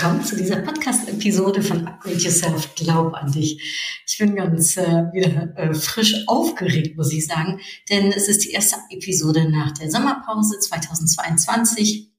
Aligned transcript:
Willkommen 0.00 0.24
zu 0.24 0.34
dieser 0.34 0.56
Podcast-Episode 0.56 1.60
von 1.60 1.86
Upgrade 1.86 2.16
Yourself, 2.16 2.74
Glaub 2.74 3.12
an 3.12 3.30
dich. 3.32 4.02
Ich 4.06 4.16
bin 4.16 4.34
ganz 4.34 4.78
äh, 4.78 5.04
wieder 5.12 5.54
äh, 5.58 5.74
frisch 5.74 6.24
aufgeregt, 6.26 6.96
muss 6.96 7.12
ich 7.12 7.26
sagen, 7.26 7.60
denn 7.90 8.10
es 8.10 8.26
ist 8.26 8.42
die 8.46 8.52
erste 8.52 8.76
Episode 8.88 9.50
nach 9.50 9.72
der 9.72 9.90
Sommerpause 9.90 10.58
2022. 10.58 12.09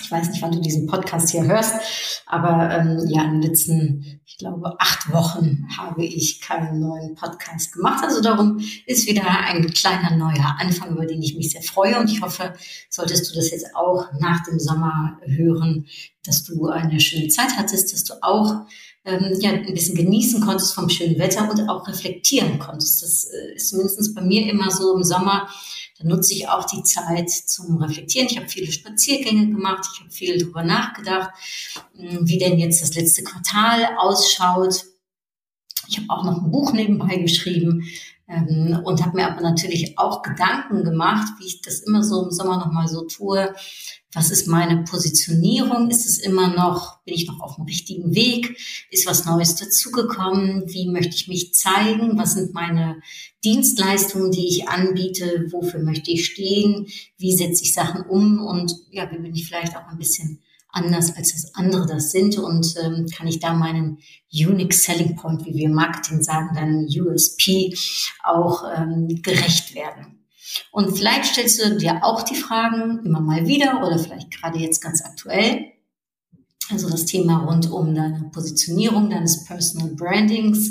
Ich 0.00 0.10
weiß 0.10 0.30
nicht, 0.30 0.42
wann 0.42 0.52
du 0.52 0.60
diesen 0.60 0.86
Podcast 0.86 1.30
hier 1.30 1.44
hörst, 1.44 1.74
aber 2.26 2.70
ähm, 2.70 3.06
ja, 3.08 3.24
in 3.24 3.40
den 3.40 3.42
letzten, 3.42 4.20
ich 4.26 4.38
glaube, 4.38 4.74
acht 4.78 5.12
Wochen 5.12 5.66
habe 5.76 6.04
ich 6.04 6.40
keinen 6.40 6.80
neuen 6.80 7.14
Podcast 7.14 7.72
gemacht. 7.72 8.04
Also 8.04 8.20
darum 8.20 8.60
ist 8.86 9.08
wieder 9.08 9.28
ein 9.28 9.66
kleiner 9.70 10.16
neuer 10.16 10.56
Anfang, 10.58 10.92
über 10.92 11.06
den 11.06 11.22
ich 11.22 11.36
mich 11.36 11.50
sehr 11.50 11.62
freue. 11.62 11.98
Und 11.98 12.10
ich 12.10 12.22
hoffe, 12.22 12.54
solltest 12.88 13.30
du 13.30 13.36
das 13.36 13.50
jetzt 13.50 13.74
auch 13.74 14.06
nach 14.18 14.44
dem 14.44 14.58
Sommer 14.58 15.18
hören, 15.24 15.86
dass 16.24 16.44
du 16.44 16.66
eine 16.66 17.00
schöne 17.00 17.28
Zeit 17.28 17.56
hattest, 17.56 17.92
dass 17.92 18.04
du 18.04 18.14
auch 18.22 18.66
ähm, 19.04 19.36
ja, 19.40 19.50
ein 19.50 19.74
bisschen 19.74 19.94
genießen 19.96 20.40
konntest 20.42 20.74
vom 20.74 20.88
schönen 20.88 21.18
Wetter 21.18 21.50
und 21.50 21.68
auch 21.68 21.86
reflektieren 21.88 22.58
konntest. 22.58 23.02
Das 23.02 23.24
äh, 23.24 23.54
ist 23.54 23.72
mindestens 23.72 24.14
bei 24.14 24.20
mir 24.20 24.50
immer 24.50 24.70
so 24.70 24.94
im 24.96 25.02
Sommer 25.02 25.48
dann 26.00 26.08
nutze 26.08 26.32
ich 26.32 26.48
auch 26.48 26.64
die 26.64 26.82
Zeit 26.82 27.30
zum 27.30 27.76
Reflektieren. 27.76 28.28
Ich 28.30 28.38
habe 28.38 28.48
viele 28.48 28.72
Spaziergänge 28.72 29.48
gemacht, 29.48 29.86
ich 29.92 30.00
habe 30.00 30.10
viel 30.10 30.38
darüber 30.38 30.64
nachgedacht, 30.64 31.30
hm, 31.94 32.26
wie 32.26 32.38
denn 32.38 32.58
jetzt 32.58 32.82
das 32.82 32.94
letzte 32.94 33.22
Quartal 33.22 33.96
ausschaut. 33.98 34.86
Ich 35.88 35.98
habe 35.98 36.06
auch 36.08 36.24
noch 36.24 36.42
ein 36.42 36.50
Buch 36.50 36.72
nebenbei 36.72 37.16
geschrieben 37.16 37.84
ähm, 38.30 38.80
und 38.84 39.04
habe 39.04 39.16
mir 39.16 39.26
aber 39.26 39.40
natürlich 39.40 39.98
auch 39.98 40.22
Gedanken 40.22 40.84
gemacht, 40.84 41.32
wie 41.38 41.46
ich 41.46 41.62
das 41.62 41.80
immer 41.80 42.02
so 42.02 42.24
im 42.24 42.30
Sommer 42.30 42.58
nochmal 42.58 42.88
so 42.88 43.04
tue, 43.06 43.52
was 44.12 44.30
ist 44.30 44.48
meine 44.48 44.82
Positionierung? 44.82 45.88
Ist 45.88 46.04
es 46.04 46.18
immer 46.18 46.48
noch, 46.48 47.00
bin 47.04 47.14
ich 47.14 47.28
noch 47.28 47.40
auf 47.40 47.56
dem 47.56 47.64
richtigen 47.64 48.14
Weg? 48.14 48.56
Ist 48.90 49.06
was 49.06 49.24
Neues 49.24 49.54
dazugekommen? 49.54 50.64
Wie 50.66 50.88
möchte 50.88 51.14
ich 51.14 51.28
mich 51.28 51.54
zeigen? 51.54 52.18
Was 52.18 52.34
sind 52.34 52.52
meine 52.52 53.00
Dienstleistungen, 53.44 54.32
die 54.32 54.48
ich 54.48 54.68
anbiete? 54.68 55.46
Wofür 55.50 55.80
möchte 55.80 56.10
ich 56.10 56.26
stehen? 56.26 56.88
Wie 57.18 57.36
setze 57.36 57.62
ich 57.62 57.72
Sachen 57.72 58.02
um? 58.02 58.40
Und 58.40 58.74
ja, 58.90 59.08
wie 59.12 59.18
bin 59.18 59.34
ich 59.34 59.46
vielleicht 59.46 59.76
auch 59.76 59.86
ein 59.88 59.98
bisschen 59.98 60.40
anders 60.72 61.16
als 61.16 61.32
das 61.32 61.54
andere 61.54 61.86
das 61.86 62.12
sind 62.12 62.38
und 62.38 62.74
ähm, 62.82 63.06
kann 63.14 63.26
ich 63.26 63.40
da 63.40 63.54
meinen 63.54 63.98
Unique 64.32 64.74
Selling 64.74 65.16
Point, 65.16 65.44
wie 65.44 65.54
wir 65.54 65.66
im 65.66 65.74
Marketing 65.74 66.22
sagen, 66.22 66.50
dann 66.54 66.86
USP 66.86 67.74
auch 68.22 68.64
ähm, 68.76 69.20
gerecht 69.22 69.74
werden. 69.74 70.20
Und 70.72 70.96
vielleicht 70.96 71.26
stellst 71.26 71.64
du 71.64 71.76
dir 71.76 72.04
auch 72.04 72.22
die 72.22 72.34
Fragen 72.34 73.04
immer 73.04 73.20
mal 73.20 73.46
wieder 73.46 73.84
oder 73.86 73.98
vielleicht 73.98 74.30
gerade 74.30 74.58
jetzt 74.58 74.80
ganz 74.80 75.02
aktuell. 75.04 75.66
Also 76.70 76.88
das 76.88 77.04
Thema 77.04 77.44
rund 77.44 77.70
um 77.70 77.94
deine 77.94 78.30
Positionierung, 78.32 79.10
deines 79.10 79.44
Personal 79.44 79.94
Brandings. 79.94 80.70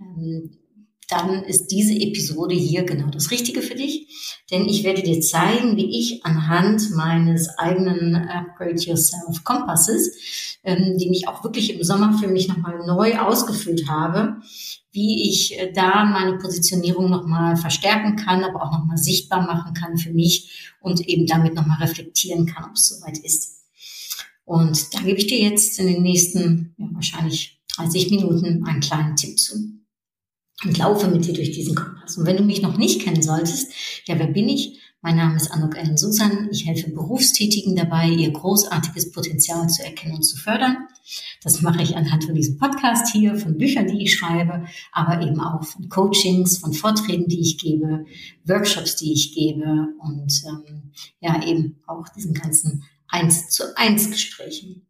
Ähm, 0.00 0.58
dann 1.08 1.42
ist 1.42 1.68
diese 1.68 1.94
Episode 1.94 2.54
hier 2.54 2.84
genau 2.84 3.08
das 3.08 3.30
Richtige 3.30 3.62
für 3.62 3.74
dich. 3.74 4.42
Denn 4.50 4.68
ich 4.68 4.84
werde 4.84 5.02
dir 5.02 5.20
zeigen, 5.20 5.76
wie 5.76 5.98
ich 5.98 6.24
anhand 6.24 6.90
meines 6.90 7.48
eigenen 7.58 8.14
Upgrade 8.14 8.76
Yourself 8.80 9.42
Kompasses, 9.42 10.58
ähm, 10.64 10.98
den 10.98 11.12
ich 11.12 11.26
auch 11.26 11.42
wirklich 11.42 11.72
im 11.74 11.82
Sommer 11.82 12.18
für 12.18 12.28
mich 12.28 12.48
nochmal 12.48 12.86
neu 12.86 13.18
ausgefüllt 13.18 13.88
habe, 13.88 14.36
wie 14.92 15.30
ich 15.30 15.58
äh, 15.58 15.72
da 15.72 16.04
meine 16.04 16.36
Positionierung 16.36 17.10
nochmal 17.10 17.56
verstärken 17.56 18.16
kann, 18.16 18.44
aber 18.44 18.62
auch 18.62 18.72
nochmal 18.72 18.98
sichtbar 18.98 19.46
machen 19.46 19.72
kann 19.72 19.96
für 19.96 20.12
mich 20.12 20.72
und 20.80 21.00
eben 21.08 21.26
damit 21.26 21.54
nochmal 21.54 21.78
reflektieren 21.78 22.46
kann, 22.46 22.64
ob 22.64 22.74
es 22.74 22.88
soweit 22.88 23.18
ist. 23.18 23.62
Und 24.44 24.94
da 24.94 25.00
gebe 25.00 25.18
ich 25.18 25.26
dir 25.26 25.40
jetzt 25.40 25.78
in 25.78 25.86
den 25.86 26.02
nächsten 26.02 26.74
ja, 26.78 26.86
wahrscheinlich 26.92 27.60
30 27.76 28.10
Minuten 28.10 28.66
einen 28.66 28.80
kleinen 28.80 29.16
Tipp 29.16 29.38
zu. 29.38 29.77
Und 30.64 30.76
laufe 30.76 31.06
mit 31.08 31.24
dir 31.24 31.34
durch 31.34 31.52
diesen 31.52 31.76
Kompass. 31.76 32.18
Und 32.18 32.26
wenn 32.26 32.36
du 32.36 32.42
mich 32.42 32.62
noch 32.62 32.76
nicht 32.76 33.02
kennen 33.02 33.22
solltest, 33.22 33.72
ja, 34.06 34.18
wer 34.18 34.26
bin 34.26 34.48
ich? 34.48 34.80
Mein 35.00 35.14
Name 35.14 35.36
ist 35.36 35.52
Anuk 35.52 35.76
Ellen 35.76 35.96
Susan. 35.96 36.48
Ich 36.50 36.66
helfe 36.66 36.90
Berufstätigen 36.90 37.76
dabei, 37.76 38.08
ihr 38.08 38.32
großartiges 38.32 39.12
Potenzial 39.12 39.68
zu 39.68 39.84
erkennen 39.84 40.16
und 40.16 40.24
zu 40.24 40.36
fördern. 40.36 40.88
Das 41.44 41.62
mache 41.62 41.84
ich 41.84 41.96
anhand 41.96 42.24
von 42.24 42.34
diesem 42.34 42.58
Podcast 42.58 43.12
hier, 43.12 43.36
von 43.36 43.56
Büchern, 43.56 43.86
die 43.86 44.02
ich 44.02 44.14
schreibe, 44.14 44.64
aber 44.90 45.22
eben 45.22 45.40
auch 45.40 45.62
von 45.62 45.88
Coachings, 45.88 46.58
von 46.58 46.72
Vorträgen, 46.72 47.28
die 47.28 47.40
ich 47.40 47.58
gebe, 47.58 48.06
Workshops, 48.44 48.96
die 48.96 49.12
ich 49.12 49.32
gebe 49.32 49.86
und 50.00 50.42
ähm, 50.44 50.90
ja 51.20 51.40
eben 51.46 51.76
auch 51.86 52.08
diesen 52.08 52.34
ganzen 52.34 52.82
eins 53.06 53.48
zu 53.50 53.76
eins 53.76 54.10
Gesprächen. 54.10 54.87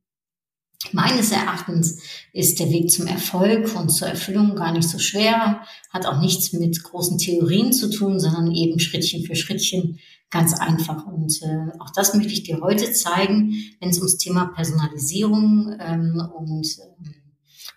Meines 0.92 1.32
Erachtens 1.32 2.00
ist 2.32 2.60
der 2.60 2.70
Weg 2.70 2.90
zum 2.90 3.08
Erfolg 3.08 3.74
und 3.74 3.88
zur 3.88 4.08
Erfüllung 4.08 4.54
gar 4.54 4.72
nicht 4.72 4.88
so 4.88 4.98
schwer, 4.98 5.62
hat 5.90 6.06
auch 6.06 6.20
nichts 6.20 6.52
mit 6.52 6.82
großen 6.82 7.18
Theorien 7.18 7.72
zu 7.72 7.90
tun, 7.90 8.20
sondern 8.20 8.52
eben 8.52 8.78
Schrittchen 8.78 9.24
für 9.24 9.34
Schrittchen 9.34 9.98
ganz 10.30 10.54
einfach. 10.54 11.06
Und 11.06 11.42
äh, 11.42 11.78
auch 11.80 11.90
das 11.90 12.14
möchte 12.14 12.32
ich 12.32 12.44
dir 12.44 12.60
heute 12.60 12.92
zeigen, 12.92 13.54
wenn 13.80 13.90
es 13.90 13.98
ums 13.98 14.18
Thema 14.18 14.46
Personalisierung 14.54 15.76
ähm, 15.80 16.22
und 16.36 16.78
ähm, 16.78 17.14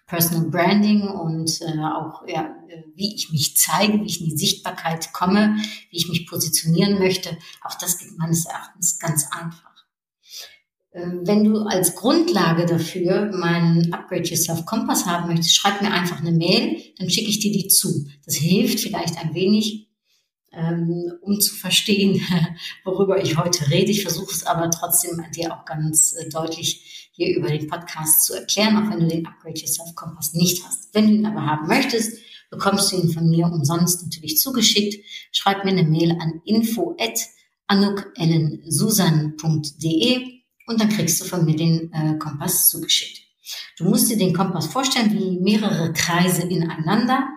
Personal 0.05 0.49
Branding 0.49 1.07
und 1.07 1.59
äh, 1.61 1.79
auch 1.79 2.27
ja, 2.27 2.53
wie 2.95 3.15
ich 3.15 3.31
mich 3.31 3.57
zeige, 3.57 4.01
wie 4.01 4.05
ich 4.05 4.21
in 4.21 4.29
die 4.29 4.37
Sichtbarkeit 4.37 5.13
komme, 5.13 5.55
wie 5.89 5.97
ich 5.97 6.09
mich 6.09 6.27
positionieren 6.27 6.99
möchte. 6.99 7.37
Auch 7.63 7.75
das 7.75 7.97
geht 7.97 8.17
meines 8.17 8.45
Erachtens 8.45 8.99
ganz 8.99 9.25
einfach. 9.31 9.70
Ähm, 10.93 11.21
wenn 11.23 11.45
du 11.45 11.59
als 11.59 11.95
Grundlage 11.95 12.65
dafür 12.65 13.31
meinen 13.33 13.93
Upgrade 13.93 14.23
Yourself 14.23 14.65
Kompass 14.65 15.05
haben 15.05 15.29
möchtest, 15.29 15.55
schreib 15.55 15.81
mir 15.81 15.93
einfach 15.93 16.19
eine 16.19 16.33
Mail, 16.33 16.83
dann 16.97 17.09
schicke 17.09 17.29
ich 17.29 17.39
dir 17.39 17.53
die 17.53 17.69
zu. 17.69 18.09
Das 18.25 18.35
hilft 18.35 18.81
vielleicht 18.81 19.17
ein 19.17 19.33
wenig, 19.33 19.87
ähm, 20.51 21.13
um 21.21 21.39
zu 21.39 21.55
verstehen, 21.55 22.19
worüber 22.83 23.23
ich 23.23 23.37
heute 23.37 23.69
rede. 23.69 23.89
Ich 23.89 24.01
versuche 24.01 24.33
es 24.33 24.45
aber 24.45 24.69
trotzdem 24.69 25.23
dir 25.33 25.55
auch 25.55 25.63
ganz 25.63 26.13
äh, 26.13 26.27
deutlich 26.27 27.09
hier 27.13 27.37
über 27.37 27.47
den 27.47 27.67
Podcast 27.67 28.25
zu 28.25 28.33
erklären, 28.33 28.75
auch 28.75 28.91
wenn 28.91 28.99
du 28.99 29.07
den 29.07 29.25
Upgrade 29.25 29.57
Yourself 29.57 29.95
Kompass 29.95 30.33
nicht 30.33 30.61
hast. 30.65 30.93
Wenn 30.93 31.07
du 31.07 31.13
ihn 31.13 31.25
aber 31.25 31.45
haben 31.45 31.67
möchtest, 31.67 32.19
bekommst 32.49 32.91
du 32.91 32.97
ihn 32.97 33.13
von 33.13 33.29
mir 33.29 33.45
umsonst 33.45 34.03
natürlich 34.03 34.39
zugeschickt. 34.39 35.05
Schreib 35.31 35.63
mir 35.63 35.71
eine 35.71 35.83
Mail 35.83 36.17
an 36.19 36.41
info 36.43 36.97
at 36.99 37.17
anukellensusan.de 37.67 40.40
und 40.71 40.81
dann 40.81 40.89
kriegst 40.89 41.21
du 41.21 41.25
von 41.25 41.45
mir 41.45 41.55
den 41.55 41.91
äh, 41.93 42.17
Kompass 42.17 42.69
zugeschickt. 42.69 43.21
Du 43.77 43.85
musst 43.85 44.09
dir 44.09 44.17
den 44.17 44.33
Kompass 44.33 44.67
vorstellen 44.67 45.11
wie 45.11 45.39
mehrere 45.39 45.91
Kreise 45.93 46.43
ineinander 46.43 47.27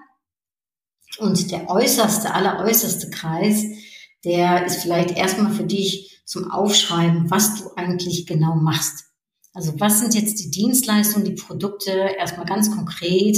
und 1.19 1.51
der 1.51 1.69
äußerste, 1.69 2.33
alleräußerste 2.33 3.11
Kreis, 3.11 3.65
der 4.25 4.67
ist 4.67 4.83
vielleicht 4.83 5.11
erstmal 5.17 5.53
für 5.53 5.65
dich 5.65 6.23
zum 6.25 6.51
Aufschreiben, 6.51 7.31
was 7.31 7.57
du 7.57 7.71
eigentlich 7.77 8.27
genau 8.27 8.55
machst. 8.55 9.05
Also 9.53 9.79
was 9.79 10.01
sind 10.01 10.15
jetzt 10.15 10.41
die 10.41 10.51
Dienstleistungen, 10.51 11.27
die 11.27 11.35
Produkte, 11.35 11.91
erstmal 12.19 12.47
ganz 12.47 12.71
konkret, 12.71 13.37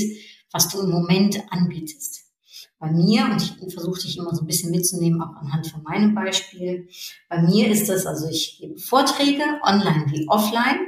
was 0.52 0.68
du 0.68 0.80
im 0.80 0.90
Moment 0.90 1.40
anbietest 1.50 2.25
bei 2.78 2.90
mir, 2.90 3.24
und 3.24 3.40
ich 3.66 3.72
versuche 3.72 4.00
dich 4.00 4.18
immer 4.18 4.34
so 4.34 4.42
ein 4.42 4.46
bisschen 4.46 4.70
mitzunehmen, 4.70 5.22
auch 5.22 5.34
anhand 5.36 5.66
von 5.66 5.82
meinem 5.82 6.14
Beispiel, 6.14 6.88
bei 7.28 7.40
mir 7.40 7.70
ist 7.70 7.88
das, 7.88 8.04
also 8.04 8.28
ich 8.28 8.58
gebe 8.60 8.78
Vorträge, 8.78 9.42
online 9.62 10.06
wie 10.10 10.28
offline. 10.28 10.80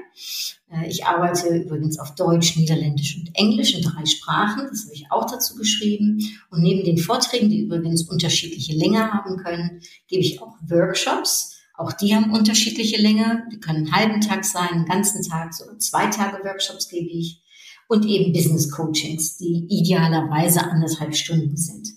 Äh, 0.70 0.88
ich 0.88 1.06
arbeite 1.06 1.48
übrigens 1.48 1.98
auf 1.98 2.14
Deutsch, 2.14 2.56
Niederländisch 2.56 3.16
und 3.16 3.30
Englisch 3.34 3.74
in 3.74 3.82
drei 3.82 4.04
Sprachen. 4.04 4.66
Das 4.68 4.84
habe 4.84 4.94
ich 4.94 5.10
auch 5.10 5.30
dazu 5.30 5.54
geschrieben. 5.54 6.18
Und 6.50 6.62
neben 6.62 6.84
den 6.84 6.98
Vorträgen, 6.98 7.48
die 7.48 7.62
übrigens 7.62 8.02
unterschiedliche 8.02 8.74
Länge 8.74 9.10
haben 9.10 9.38
können, 9.38 9.80
gebe 10.08 10.22
ich 10.22 10.42
auch 10.42 10.56
Workshops. 10.68 11.56
Auch 11.74 11.92
die 11.92 12.14
haben 12.14 12.32
unterschiedliche 12.32 13.00
Länge. 13.00 13.44
Die 13.50 13.60
können 13.60 13.86
einen 13.86 13.94
halben 13.94 14.20
Tag 14.20 14.44
sein, 14.44 14.68
einen 14.68 14.84
ganzen 14.84 15.22
Tag, 15.22 15.54
so 15.54 15.64
zwei 15.78 16.06
Tage 16.08 16.44
Workshops 16.44 16.88
gebe 16.88 17.08
ich 17.08 17.40
und 17.88 18.06
eben 18.06 18.32
Business 18.32 18.70
Coachings, 18.70 19.38
die 19.38 19.66
idealerweise 19.68 20.62
anderthalb 20.62 21.14
Stunden 21.14 21.56
sind. 21.56 21.88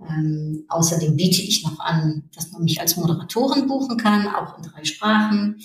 Ähm, 0.00 0.64
außerdem 0.68 1.14
biete 1.16 1.42
ich 1.42 1.62
noch 1.62 1.78
an, 1.78 2.30
dass 2.34 2.50
man 2.52 2.62
mich 2.62 2.80
als 2.80 2.96
Moderatorin 2.96 3.66
buchen 3.66 3.98
kann, 3.98 4.26
auch 4.28 4.56
in 4.56 4.64
drei 4.64 4.84
Sprachen. 4.84 5.56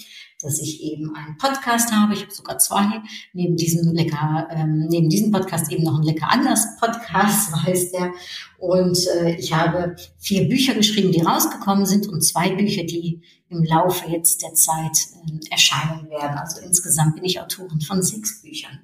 dass 0.41 0.59
ich 0.59 0.83
eben 0.83 1.15
einen 1.15 1.37
Podcast 1.37 1.91
habe. 1.93 2.13
Ich 2.13 2.21
habe 2.21 2.31
sogar 2.31 2.59
zwei. 2.59 3.01
Neben 3.33 3.55
diesem 3.55 3.93
lecker, 3.93 4.47
ähm, 4.51 4.85
neben 4.89 5.09
diesem 5.09 5.31
Podcast 5.31 5.71
eben 5.71 5.83
noch 5.83 5.97
ein 5.97 6.03
lecker 6.03 6.29
anders 6.29 6.77
Podcast, 6.77 7.51
so 7.51 7.63
heißt 7.63 7.93
der. 7.93 8.11
Und 8.59 8.99
äh, 9.21 9.37
ich 9.37 9.53
habe 9.53 9.95
vier 10.19 10.47
Bücher 10.47 10.75
geschrieben, 10.75 11.13
die 11.13 11.21
rausgekommen 11.21 11.85
sind 11.85 12.07
und 12.07 12.21
zwei 12.21 12.53
Bücher, 12.53 12.83
die 12.83 13.21
im 13.49 13.63
Laufe 13.63 14.09
jetzt 14.11 14.43
der 14.43 14.53
Zeit 14.53 14.97
äh, 15.25 15.51
erscheinen 15.51 16.09
werden. 16.09 16.37
Also 16.37 16.61
insgesamt 16.61 17.15
bin 17.15 17.23
ich 17.23 17.39
Autorin 17.39 17.81
von 17.81 18.03
sechs 18.03 18.41
Büchern. 18.41 18.81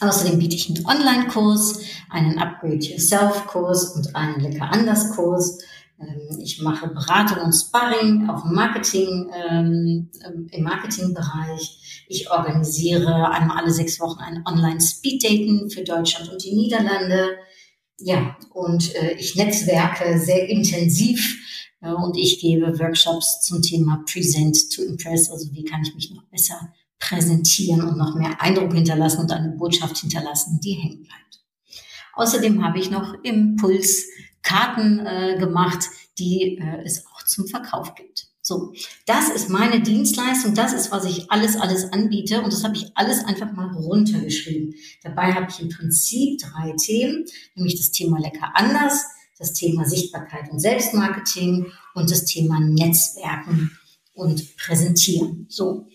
Außerdem 0.00 0.38
biete 0.38 0.56
ich 0.56 0.68
einen 0.68 0.86
Online-Kurs, 0.86 1.80
einen 2.10 2.38
Upgrade 2.38 2.84
Yourself-Kurs 2.84 3.96
und 3.96 4.14
einen 4.16 4.40
Lecker 4.40 4.70
anders 4.70 5.14
Kurs. 5.14 5.58
Ähm, 6.00 6.38
ich 6.40 6.60
mache 6.60 6.88
Beratung 6.88 7.44
und 7.44 7.52
Sparring 7.52 8.28
auch 8.28 8.44
Marketing, 8.44 9.30
ähm, 9.32 10.10
im 10.50 10.62
Marketingbereich. 10.62 12.04
Ich 12.08 12.30
organisiere 12.30 13.30
einmal 13.30 13.58
alle 13.58 13.70
sechs 13.70 14.00
Wochen 14.00 14.20
ein 14.20 14.42
Online-Speed-Daten 14.44 15.70
für 15.70 15.84
Deutschland 15.84 16.30
und 16.30 16.44
die 16.44 16.54
Niederlande. 16.54 17.36
Ja, 17.98 18.36
und 18.52 18.94
äh, 18.96 19.12
ich 19.12 19.36
netzwerke 19.36 20.18
sehr 20.18 20.48
intensiv 20.48 21.38
äh, 21.80 21.92
und 21.92 22.16
ich 22.16 22.40
gebe 22.40 22.78
Workshops 22.78 23.40
zum 23.42 23.62
Thema 23.62 24.04
Present 24.10 24.56
to 24.74 24.82
Impress, 24.82 25.30
also 25.30 25.52
wie 25.52 25.64
kann 25.64 25.82
ich 25.82 25.94
mich 25.94 26.10
noch 26.10 26.24
besser 26.24 26.72
präsentieren 26.98 27.82
und 27.82 27.98
noch 27.98 28.14
mehr 28.14 28.40
Eindruck 28.40 28.72
hinterlassen 28.72 29.20
und 29.20 29.32
eine 29.32 29.50
Botschaft 29.50 29.98
hinterlassen, 29.98 30.60
die 30.62 30.72
hängen 30.72 31.02
bleibt. 31.02 31.40
Außerdem 32.14 32.64
habe 32.64 32.78
ich 32.78 32.90
noch 32.90 33.14
Impulskarten 33.22 35.06
äh, 35.06 35.36
gemacht, 35.38 35.88
die 36.18 36.58
äh, 36.58 36.82
es 36.84 37.06
auch 37.06 37.24
zum 37.24 37.46
Verkauf 37.46 37.94
gibt. 37.94 38.28
So, 38.46 38.74
das 39.06 39.30
ist 39.30 39.48
meine 39.48 39.80
Dienstleistung, 39.80 40.54
das 40.54 40.74
ist, 40.74 40.90
was 40.90 41.06
ich 41.06 41.30
alles, 41.30 41.56
alles 41.56 41.90
anbiete 41.94 42.42
und 42.42 42.52
das 42.52 42.62
habe 42.62 42.76
ich 42.76 42.90
alles 42.94 43.24
einfach 43.24 43.50
mal 43.52 43.72
runtergeschrieben. 43.74 44.74
Dabei 45.02 45.32
habe 45.32 45.46
ich 45.48 45.60
im 45.60 45.70
Prinzip 45.70 46.40
drei 46.40 46.72
Themen, 46.72 47.24
nämlich 47.54 47.76
das 47.76 47.90
Thema 47.90 48.20
lecker 48.20 48.52
anders, 48.52 49.06
das 49.38 49.54
Thema 49.54 49.86
Sichtbarkeit 49.86 50.50
und 50.52 50.60
Selbstmarketing 50.60 51.72
und 51.94 52.10
das 52.10 52.26
Thema 52.26 52.60
Netzwerken 52.60 53.78
und 54.12 54.56
Präsentieren. 54.58 55.46
So, 55.48 55.88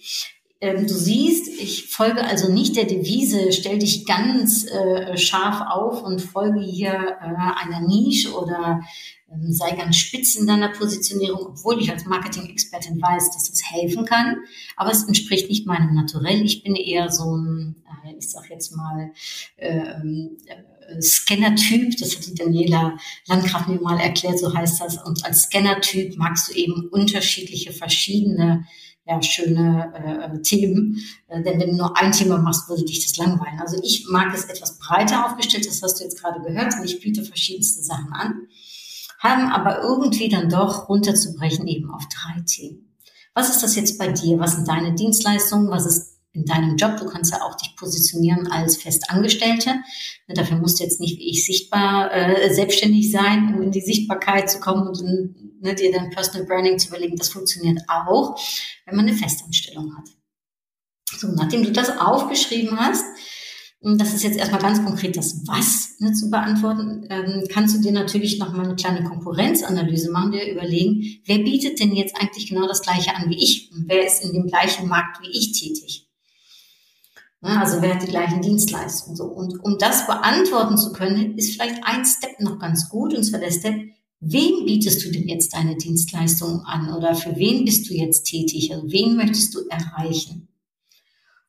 ähm, 0.61 0.87
du 0.87 0.93
siehst, 0.93 1.47
ich 1.47 1.87
folge 1.87 2.23
also 2.23 2.51
nicht 2.51 2.75
der 2.75 2.85
Devise, 2.85 3.53
stell 3.53 3.79
dich 3.79 4.05
ganz 4.05 4.65
äh, 4.65 5.17
scharf 5.17 5.61
auf 5.61 6.03
und 6.03 6.21
folge 6.21 6.59
hier 6.59 6.91
äh, 6.91 7.65
einer 7.65 7.79
Nische 7.87 8.33
oder 8.33 8.81
ähm, 9.31 9.53
sei 9.53 9.71
ganz 9.71 9.95
spitz 9.95 10.35
in 10.35 10.47
deiner 10.47 10.69
Positionierung, 10.69 11.47
obwohl 11.47 11.79
ich 11.81 11.91
als 11.91 12.05
Marketing-Expertin 12.05 13.01
weiß, 13.01 13.31
dass 13.31 13.49
das 13.49 13.71
helfen 13.71 14.05
kann. 14.05 14.37
Aber 14.75 14.91
es 14.91 15.03
entspricht 15.03 15.49
nicht 15.49 15.65
meinem 15.65 15.93
Naturell. 15.93 16.43
Ich 16.43 16.61
bin 16.63 16.75
eher 16.75 17.09
so 17.09 17.37
ein, 17.37 17.75
äh, 18.05 18.15
ich 18.17 18.29
sag 18.29 18.49
jetzt 18.49 18.75
mal, 18.75 19.11
ähm, 19.57 20.37
äh, 20.45 21.01
Scanner-Typ. 21.01 21.95
Das 21.99 22.17
hat 22.17 22.25
die 22.25 22.35
Daniela 22.35 22.97
Landgraf 23.27 23.67
mir 23.67 23.79
mal 23.79 23.99
erklärt, 23.99 24.39
so 24.39 24.53
heißt 24.53 24.81
das. 24.81 25.01
Und 25.05 25.23
als 25.23 25.43
Scanner-Typ 25.43 26.17
magst 26.17 26.49
du 26.49 26.53
eben 26.53 26.89
unterschiedliche, 26.89 27.71
verschiedene 27.71 28.65
ja, 29.09 29.21
schöne 29.23 29.91
äh, 29.95 30.41
Themen. 30.41 31.01
Äh, 31.27 31.41
denn 31.41 31.59
wenn 31.59 31.71
du 31.71 31.77
nur 31.77 31.97
ein 31.97 32.11
Thema 32.11 32.37
machst, 32.37 32.69
würde 32.69 32.85
dich 32.85 33.03
das 33.03 33.17
langweilen. 33.17 33.59
Also 33.59 33.81
ich 33.83 34.05
mag 34.07 34.33
es 34.33 34.45
etwas 34.45 34.77
breiter 34.77 35.25
aufgestellt, 35.25 35.67
das 35.67 35.81
hast 35.81 35.99
du 35.99 36.03
jetzt 36.03 36.21
gerade 36.21 36.41
gehört, 36.41 36.75
und 36.75 36.85
ich 36.85 36.99
biete 36.99 37.23
verschiedenste 37.23 37.81
Sachen 37.81 38.13
an, 38.13 38.47
haben 39.17 39.47
aber 39.47 39.81
irgendwie 39.81 40.29
dann 40.29 40.49
doch 40.49 40.89
runterzubrechen 40.89 41.67
eben 41.67 41.89
auf 41.89 42.03
drei 42.07 42.41
Themen. 42.41 42.95
Was 43.33 43.49
ist 43.49 43.63
das 43.63 43.75
jetzt 43.75 43.97
bei 43.97 44.09
dir? 44.09 44.39
Was 44.39 44.55
sind 44.55 44.67
deine 44.67 44.93
Dienstleistungen? 44.93 45.71
Was 45.71 45.85
ist 45.85 46.19
in 46.31 46.45
deinem 46.45 46.77
Job. 46.77 46.97
Du 46.97 47.05
kannst 47.05 47.31
ja 47.31 47.41
auch 47.41 47.55
dich 47.55 47.75
positionieren 47.75 48.47
als 48.47 48.77
Festangestellte. 48.77 49.71
Dafür 50.27 50.57
musst 50.57 50.79
du 50.79 50.83
jetzt 50.83 50.99
nicht 50.99 51.17
wie 51.17 51.31
ich 51.31 51.45
sichtbar 51.45 52.13
äh, 52.13 52.53
selbstständig 52.53 53.11
sein, 53.11 53.55
um 53.55 53.61
in 53.63 53.71
die 53.71 53.81
Sichtbarkeit 53.81 54.49
zu 54.49 54.59
kommen 54.59 54.87
und 54.87 54.99
ne, 55.61 55.75
dir 55.75 55.91
dein 55.91 56.09
Personal 56.09 56.45
Branding 56.45 56.79
zu 56.79 56.89
überlegen. 56.89 57.15
Das 57.17 57.29
funktioniert 57.29 57.81
auch, 57.87 58.39
wenn 58.85 58.95
man 58.95 59.07
eine 59.07 59.17
Festanstellung 59.17 59.95
hat. 59.97 60.09
So, 61.17 61.27
nachdem 61.29 61.63
du 61.63 61.71
das 61.71 61.97
aufgeschrieben 61.97 62.79
hast, 62.79 63.05
das 63.81 64.13
ist 64.13 64.23
jetzt 64.23 64.37
erstmal 64.37 64.61
ganz 64.61 64.83
konkret 64.83 65.15
das 65.15 65.47
Was 65.47 65.95
ne, 65.99 66.11
zu 66.11 66.29
beantworten, 66.29 67.07
ähm, 67.09 67.45
kannst 67.49 67.75
du 67.75 67.81
dir 67.81 67.93
natürlich 67.93 68.37
nochmal 68.37 68.65
eine 68.65 68.75
kleine 68.75 69.05
Konkurrenzanalyse 69.05 70.11
machen, 70.11 70.33
dir 70.33 70.51
überlegen, 70.51 71.21
wer 71.25 71.37
bietet 71.37 71.79
denn 71.79 71.95
jetzt 71.95 72.15
eigentlich 72.19 72.47
genau 72.47 72.67
das 72.67 72.81
Gleiche 72.81 73.15
an 73.15 73.29
wie 73.29 73.41
ich? 73.41 73.71
Und 73.71 73.85
wer 73.87 74.05
ist 74.05 74.23
in 74.23 74.33
dem 74.33 74.47
gleichen 74.47 74.89
Markt 74.89 75.21
wie 75.21 75.31
ich 75.31 75.53
tätig? 75.53 76.09
Ne, 77.41 77.57
also 77.57 77.81
wer 77.81 77.95
hat 77.95 78.03
die 78.03 78.11
gleichen 78.11 78.41
Dienstleistungen? 78.41 79.15
So. 79.15 79.23
Und 79.23 79.63
um 79.63 79.77
das 79.77 80.05
beantworten 80.05 80.77
zu 80.77 80.91
können, 80.91 81.37
ist 81.37 81.53
vielleicht 81.53 81.81
ein 81.83 82.03
Step 82.05 82.41
noch 82.41 82.59
ganz 82.59 82.89
gut, 82.89 83.13
und 83.13 83.23
zwar 83.23 83.39
der 83.39 83.51
Step, 83.51 83.75
wem 84.19 84.65
bietest 84.65 85.03
du 85.03 85.11
denn 85.11 85.27
jetzt 85.27 85.53
deine 85.53 85.77
Dienstleistungen 85.77 86.61
an 86.61 86.93
oder 86.93 87.15
für 87.15 87.35
wen 87.37 87.65
bist 87.65 87.89
du 87.89 87.93
jetzt 87.93 88.23
tätig? 88.23 88.73
Also 88.73 88.91
wen 88.91 89.15
möchtest 89.15 89.55
du 89.55 89.59
erreichen? 89.69 90.47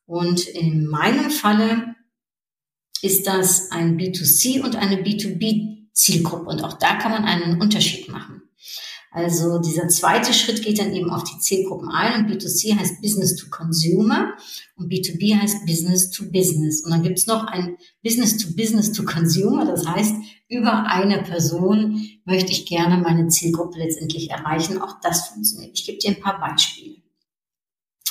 Und 0.07 0.47
in 0.49 0.87
meinem 0.87 1.31
Falle 1.31 1.95
ist 3.03 3.27
das 3.27 3.71
ein 3.71 3.99
B2C 3.99 4.63
und 4.63 4.77
eine 4.77 5.03
B2B 5.03 5.89
Zielgruppe. 5.93 6.47
Und 6.47 6.65
auch 6.65 6.75
da 6.75 6.97
kann 6.97 7.13
man 7.13 7.25
einen 7.25 7.61
Unterschied 7.61 8.09
machen. 8.09 8.40
Also 9.13 9.59
dieser 9.59 9.89
zweite 9.89 10.33
Schritt 10.33 10.63
geht 10.63 10.79
dann 10.79 10.95
eben 10.95 11.11
auf 11.11 11.25
die 11.25 11.39
Zielgruppen 11.41 11.89
ein 11.89 12.25
und 12.25 12.31
B2C 12.31 12.79
heißt 12.79 13.03
Business 13.03 13.35
to 13.35 13.47
Consumer 13.51 14.35
und 14.77 14.91
B2B 14.91 15.37
heißt 15.37 15.67
Business 15.67 16.11
to 16.11 16.31
Business. 16.31 16.85
Und 16.85 16.93
dann 16.93 17.03
gibt's 17.03 17.27
noch 17.27 17.45
ein 17.47 17.77
Business 18.05 18.37
to 18.37 18.55
Business 18.55 18.93
to 18.93 19.03
Consumer, 19.03 19.65
das 19.65 19.85
heißt, 19.87 20.15
über 20.49 20.87
eine 20.87 21.23
Person 21.23 22.07
möchte 22.25 22.53
ich 22.53 22.67
gerne 22.67 22.99
meine 22.99 23.29
Zielgruppe 23.29 23.79
letztendlich 23.79 24.31
erreichen. 24.31 24.81
Auch 24.81 25.01
das 25.01 25.29
funktioniert. 25.29 25.73
Ich 25.75 25.87
gebe 25.87 25.99
dir 25.99 26.11
ein 26.11 26.21
paar 26.21 26.39
Beispiele. 26.41 26.97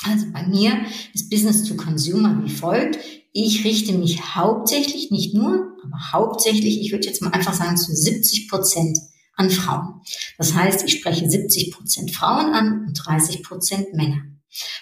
Also 0.04 0.26
bei 0.32 0.46
mir 0.46 0.84
ist 1.14 1.30
Business 1.30 1.64
to 1.64 1.76
Consumer 1.76 2.42
wie 2.44 2.50
folgt. 2.50 2.98
Ich 3.32 3.64
richte 3.64 3.92
mich 3.92 4.34
hauptsächlich, 4.34 5.10
nicht 5.10 5.34
nur, 5.34 5.76
aber 5.84 6.12
hauptsächlich, 6.12 6.80
ich 6.80 6.92
würde 6.92 7.06
jetzt 7.06 7.22
mal 7.22 7.30
einfach 7.30 7.54
sagen, 7.54 7.76
zu 7.76 7.94
70 7.94 8.48
Prozent 8.48 8.98
an 9.40 9.50
Frauen. 9.50 10.02
Das 10.38 10.54
heißt, 10.54 10.84
ich 10.84 10.92
spreche 10.92 11.28
70 11.28 11.72
Prozent 11.72 12.10
Frauen 12.12 12.52
an 12.52 12.84
und 12.86 12.94
30 12.94 13.42
Prozent 13.42 13.94
Männer. 13.94 14.22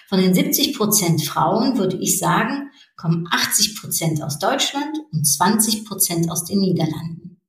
Von 0.07 0.19
den 0.19 0.33
70 0.33 0.75
Prozent 0.75 1.23
Frauen 1.23 1.77
würde 1.77 1.97
ich 1.97 2.19
sagen, 2.19 2.69
kommen 2.97 3.27
80 3.31 3.79
Prozent 3.79 4.21
aus 4.21 4.37
Deutschland 4.37 4.97
und 5.11 5.25
20 5.25 5.85
Prozent 5.85 6.29
aus 6.29 6.43
den 6.43 6.59
Niederlanden. 6.59 7.39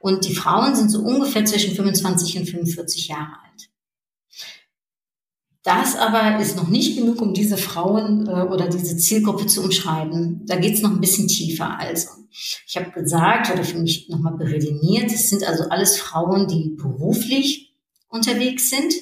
Und 0.00 0.24
die 0.24 0.34
Frauen 0.34 0.74
sind 0.74 0.88
so 0.88 1.00
ungefähr 1.00 1.44
zwischen 1.44 1.74
25 1.74 2.38
und 2.38 2.48
45 2.48 3.08
Jahre 3.08 3.32
alt. 3.44 3.70
Das 5.68 5.96
aber 5.96 6.40
ist 6.40 6.56
noch 6.56 6.68
nicht 6.68 6.96
genug, 6.96 7.20
um 7.20 7.34
diese 7.34 7.58
Frauen 7.58 8.26
äh, 8.26 8.30
oder 8.30 8.68
diese 8.68 8.96
Zielgruppe 8.96 9.46
zu 9.46 9.62
umschreiben. 9.62 10.46
Da 10.46 10.56
geht 10.56 10.76
es 10.76 10.80
noch 10.80 10.92
ein 10.92 11.00
bisschen 11.02 11.28
tiefer. 11.28 11.78
Also, 11.78 12.08
ich 12.66 12.74
habe 12.78 12.90
gesagt 12.90 13.52
oder 13.52 13.62
für 13.62 13.78
mich 13.78 14.08
nochmal 14.08 14.38
berediniert, 14.38 15.12
es 15.12 15.28
sind 15.28 15.46
also 15.46 15.64
alles 15.64 15.98
Frauen, 15.98 16.48
die 16.48 16.70
beruflich 16.70 17.74
unterwegs 18.08 18.70
sind, 18.70 18.94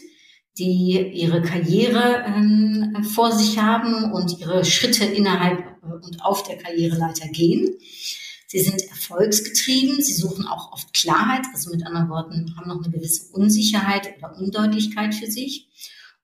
die 0.58 1.08
ihre 1.14 1.40
Karriere 1.40 2.24
ähm, 2.26 2.96
vor 3.14 3.30
sich 3.30 3.58
haben 3.60 4.10
und 4.12 4.40
ihre 4.40 4.64
Schritte 4.64 5.04
innerhalb 5.04 5.60
äh, 5.60 6.04
und 6.04 6.24
auf 6.24 6.42
der 6.42 6.58
Karriereleiter 6.58 7.28
gehen. 7.28 7.76
Sie 8.48 8.58
sind 8.58 8.82
erfolgsgetrieben, 8.90 10.02
sie 10.02 10.14
suchen 10.14 10.48
auch 10.48 10.72
oft 10.72 10.92
Klarheit, 10.92 11.46
also 11.54 11.70
mit 11.70 11.86
anderen 11.86 12.08
Worten, 12.08 12.56
haben 12.56 12.68
noch 12.68 12.82
eine 12.82 12.92
gewisse 12.92 13.32
Unsicherheit 13.34 14.14
oder 14.18 14.36
Undeutlichkeit 14.36 15.14
für 15.14 15.30
sich. 15.30 15.68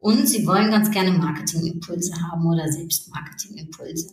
Und 0.02 0.28
sie 0.28 0.44
wollen 0.48 0.72
ganz 0.72 0.90
gerne 0.90 1.12
Marketingimpulse 1.12 2.12
haben 2.20 2.44
oder 2.44 2.70
Selbstmarketingimpulse. 2.70 4.08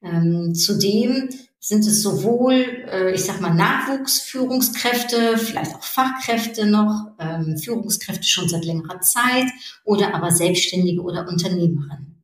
Ähm, 0.00 0.54
zudem 0.54 1.28
sind 1.58 1.84
es 1.84 2.02
sowohl, 2.02 2.86
äh, 2.88 3.12
ich 3.12 3.24
sag 3.24 3.40
mal, 3.40 3.52
Nachwuchsführungskräfte, 3.52 5.38
vielleicht 5.38 5.74
auch 5.74 5.82
Fachkräfte 5.82 6.66
noch, 6.66 7.16
ähm, 7.18 7.58
Führungskräfte 7.58 8.22
schon 8.28 8.48
seit 8.48 8.64
längerer 8.64 9.00
Zeit 9.00 9.46
oder 9.82 10.14
aber 10.14 10.30
Selbstständige 10.30 11.02
oder 11.02 11.26
Unternehmerinnen. 11.28 12.22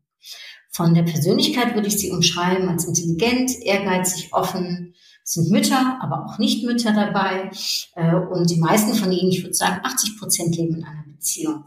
Von 0.70 0.94
der 0.94 1.02
Persönlichkeit 1.02 1.74
würde 1.74 1.88
ich 1.88 1.98
sie 1.98 2.12
umschreiben 2.12 2.68
als 2.68 2.84
intelligent, 2.84 3.50
ehrgeizig, 3.60 4.32
offen, 4.32 4.94
sind 5.24 5.50
Mütter, 5.50 5.98
aber 6.00 6.26
auch 6.26 6.38
nicht 6.38 6.64
Mütter 6.64 6.92
dabei. 6.92 7.50
Äh, 7.96 8.14
und 8.14 8.48
die 8.50 8.60
meisten 8.60 8.94
von 8.94 9.10
ihnen, 9.10 9.32
ich 9.32 9.42
würde 9.42 9.54
sagen, 9.54 9.80
80 9.82 10.16
Prozent 10.16 10.56
leben 10.56 10.76
in 10.76 10.84
einer 10.84 11.02
Beziehung. 11.08 11.64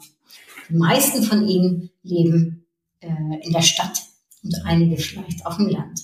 Die 0.72 0.78
meisten 0.78 1.22
von 1.24 1.48
ihnen 1.48 1.90
leben 2.02 2.66
äh, 3.02 3.10
in 3.42 3.52
der 3.52 3.62
Stadt 3.62 4.04
und 4.42 4.56
einige 4.64 4.98
vielleicht 4.98 5.46
auf 5.46 5.58
dem 5.58 5.68
Land. 5.68 6.00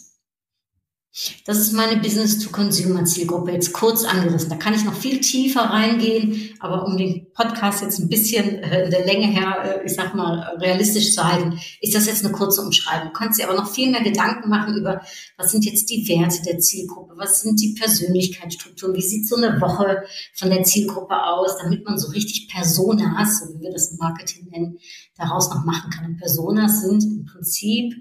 Das 1.45 1.57
ist 1.57 1.73
meine 1.73 1.99
Business-to-Consumer-Zielgruppe 1.99 3.51
jetzt 3.51 3.73
kurz 3.73 4.03
angerissen. 4.03 4.51
Da 4.51 4.55
kann 4.55 4.75
ich 4.75 4.83
noch 4.83 4.93
viel 4.93 5.19
tiefer 5.19 5.61
reingehen, 5.61 6.51
aber 6.59 6.85
um 6.85 6.95
den 6.95 7.31
Podcast 7.33 7.81
jetzt 7.81 7.97
ein 7.97 8.07
bisschen 8.07 8.59
äh, 8.59 8.85
in 8.85 8.91
der 8.91 9.03
Länge 9.03 9.25
her, 9.25 9.81
äh, 9.81 9.85
ich 9.85 9.95
sag 9.95 10.13
mal, 10.13 10.57
realistisch 10.59 11.15
zu 11.15 11.23
halten, 11.23 11.59
ist 11.81 11.95
das 11.95 12.05
jetzt 12.05 12.23
eine 12.23 12.33
kurze 12.33 12.61
Umschreibung. 12.61 13.07
Du 13.07 13.13
kannst 13.13 13.39
dir 13.39 13.49
aber 13.49 13.57
noch 13.57 13.71
viel 13.71 13.89
mehr 13.89 14.03
Gedanken 14.03 14.49
machen 14.49 14.75
über, 14.77 15.01
was 15.37 15.51
sind 15.51 15.65
jetzt 15.65 15.89
die 15.89 16.07
Werte 16.07 16.43
der 16.43 16.59
Zielgruppe, 16.59 17.15
was 17.17 17.41
sind 17.41 17.59
die 17.61 17.73
Persönlichkeitsstrukturen, 17.73 18.95
wie 18.95 19.01
sieht 19.01 19.27
so 19.27 19.37
eine 19.37 19.59
Woche 19.59 20.03
von 20.35 20.51
der 20.51 20.63
Zielgruppe 20.63 21.23
aus, 21.23 21.57
damit 21.59 21.83
man 21.83 21.97
so 21.97 22.09
richtig 22.11 22.47
Personas, 22.47 23.39
so 23.39 23.55
wie 23.55 23.61
wir 23.61 23.71
das 23.71 23.89
im 23.89 23.97
Marketing 23.97 24.49
nennen, 24.51 24.77
daraus 25.15 25.49
noch 25.49 25.65
machen 25.65 25.89
kann. 25.89 26.05
Und 26.05 26.17
Personas 26.17 26.81
sind 26.81 27.03
im 27.03 27.25
Prinzip 27.25 27.95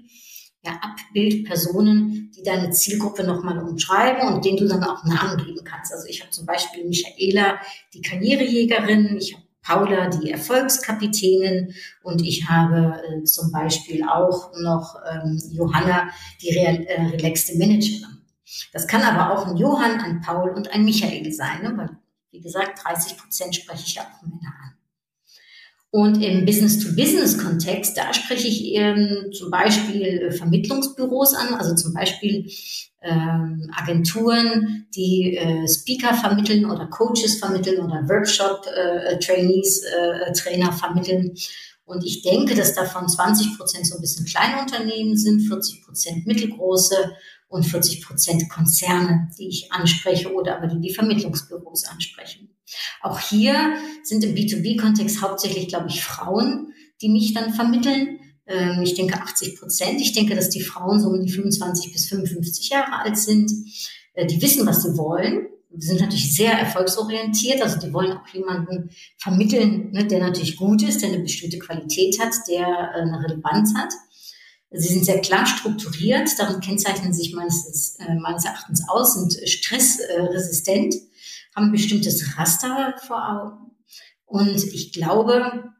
ja, 0.63 0.79
Abbildpersonen, 0.81 2.31
die 2.35 2.43
deine 2.43 2.71
Zielgruppe 2.71 3.23
nochmal 3.23 3.59
umschreiben 3.59 4.33
und 4.33 4.43
denen 4.43 4.57
du 4.57 4.67
dann 4.67 4.83
auch 4.83 5.03
Namen 5.05 5.37
geben 5.45 5.63
kannst. 5.63 5.93
Also 5.93 6.07
ich 6.07 6.21
habe 6.21 6.31
zum 6.31 6.45
Beispiel 6.45 6.85
Michaela, 6.85 7.59
die 7.93 8.01
Karrierejägerin, 8.01 9.17
ich 9.17 9.33
habe 9.33 9.43
Paula, 9.67 10.07
die 10.07 10.31
Erfolgskapitänin 10.31 11.73
und 12.01 12.21
ich 12.21 12.47
habe 12.47 13.01
äh, 13.03 13.23
zum 13.25 13.51
Beispiel 13.51 14.01
auch 14.07 14.53
noch 14.61 14.95
ähm, 15.11 15.41
Johanna, 15.51 16.09
die 16.41 16.57
real, 16.57 16.83
äh, 16.83 17.01
relaxte 17.07 17.57
Managerin. 17.57 18.23
Das 18.71 18.87
kann 18.87 19.01
aber 19.01 19.33
auch 19.33 19.45
ein 19.45 19.57
Johann, 19.57 19.99
ein 19.99 20.21
Paul 20.21 20.51
und 20.51 20.71
ein 20.71 20.85
Michael 20.85 21.33
sein, 21.33 21.63
ne? 21.63 21.73
weil, 21.75 21.89
wie 22.31 22.39
gesagt, 22.39 22.81
30 22.85 23.17
Prozent 23.17 23.55
spreche 23.55 23.83
ich 23.85 23.95
ja 23.95 24.03
auch 24.03 24.21
Männer 24.21 24.53
an. 24.63 24.76
Und 25.97 26.21
im 26.21 26.45
Business-to-Business-Kontext, 26.45 27.97
da 27.97 28.13
spreche 28.13 28.47
ich 28.47 28.75
ähm, 28.75 29.31
zum 29.33 29.49
Beispiel 29.49 30.03
äh, 30.03 30.31
Vermittlungsbüros 30.31 31.33
an, 31.33 31.55
also 31.55 31.73
zum 31.73 31.91
Beispiel 31.91 32.47
ähm, 33.01 33.71
Agenturen, 33.75 34.85
die 34.95 35.37
äh, 35.37 35.67
Speaker 35.67 36.13
vermitteln 36.13 36.69
oder 36.69 36.85
Coaches 36.85 37.39
vermitteln 37.39 37.83
oder 37.83 38.07
Workshop-Trainees, 38.07 39.85
äh, 39.85 40.29
äh, 40.29 40.33
Trainer 40.33 40.71
vermitteln. 40.71 41.33
Und 41.85 42.05
ich 42.05 42.21
denke, 42.21 42.53
dass 42.53 42.75
davon 42.75 43.09
20 43.09 43.57
Prozent 43.57 43.87
so 43.87 43.95
ein 43.95 44.01
bisschen 44.01 44.27
kleine 44.27 44.61
Unternehmen 44.61 45.17
sind, 45.17 45.47
40 45.47 45.83
Prozent 45.83 46.27
mittelgroße 46.27 46.95
und 47.47 47.65
40 47.65 48.03
Prozent 48.03 48.49
Konzerne, 48.49 49.29
die 49.37 49.47
ich 49.47 49.71
anspreche 49.71 50.33
oder 50.33 50.57
aber 50.57 50.67
die 50.67 50.81
die 50.81 50.93
Vermittlungsbüros 50.93 51.85
ansprechen. 51.85 52.49
Auch 53.01 53.19
hier 53.19 53.77
sind 54.03 54.23
im 54.23 54.35
B2B-Kontext 54.35 55.21
hauptsächlich, 55.21 55.67
glaube 55.67 55.87
ich, 55.87 56.03
Frauen, 56.03 56.73
die 57.01 57.09
mich 57.09 57.33
dann 57.33 57.53
vermitteln. 57.53 58.19
Ähm, 58.45 58.81
ich 58.81 58.95
denke 58.95 59.21
80 59.21 59.57
Prozent. 59.57 60.01
Ich 60.01 60.13
denke, 60.13 60.35
dass 60.35 60.49
die 60.49 60.61
Frauen 60.61 60.99
so 60.99 61.09
um 61.09 61.23
die 61.23 61.31
25 61.31 61.93
bis 61.93 62.07
55 62.07 62.69
Jahre 62.69 62.99
alt 62.99 63.17
sind. 63.17 63.51
Äh, 64.13 64.25
die 64.25 64.41
wissen, 64.41 64.65
was 64.65 64.83
sie 64.83 64.97
wollen. 64.97 65.47
Die 65.69 65.85
sind 65.85 66.01
natürlich 66.01 66.35
sehr 66.35 66.53
erfolgsorientiert. 66.53 67.61
Also 67.61 67.79
die 67.79 67.93
wollen 67.93 68.13
auch 68.13 68.27
jemanden 68.33 68.89
vermitteln, 69.17 69.91
ne, 69.91 70.05
der 70.05 70.19
natürlich 70.19 70.57
gut 70.57 70.81
ist, 70.81 71.01
der 71.01 71.09
eine 71.09 71.19
bestimmte 71.19 71.59
Qualität 71.59 72.19
hat, 72.19 72.33
der 72.49 72.67
äh, 72.67 73.01
eine 73.01 73.23
Relevanz 73.23 73.73
hat. 73.75 73.93
Sie 74.71 74.93
sind 74.93 75.05
sehr 75.05 75.21
klar 75.21 75.45
strukturiert, 75.45 76.29
darin 76.37 76.59
kennzeichnen 76.59 77.13
sich 77.13 77.33
meines, 77.33 77.95
äh, 77.99 78.15
meines 78.15 78.45
Erachtens 78.45 78.83
aus, 78.89 79.13
sind 79.13 79.49
stressresistent 79.49 80.95
haben 81.57 81.67
ein 81.67 81.71
bestimmtes 81.71 82.37
Raster 82.37 82.93
vor 83.07 83.17
Augen. 83.17 83.71
Und 84.25 84.63
ich 84.63 84.93
glaube, 84.93 85.73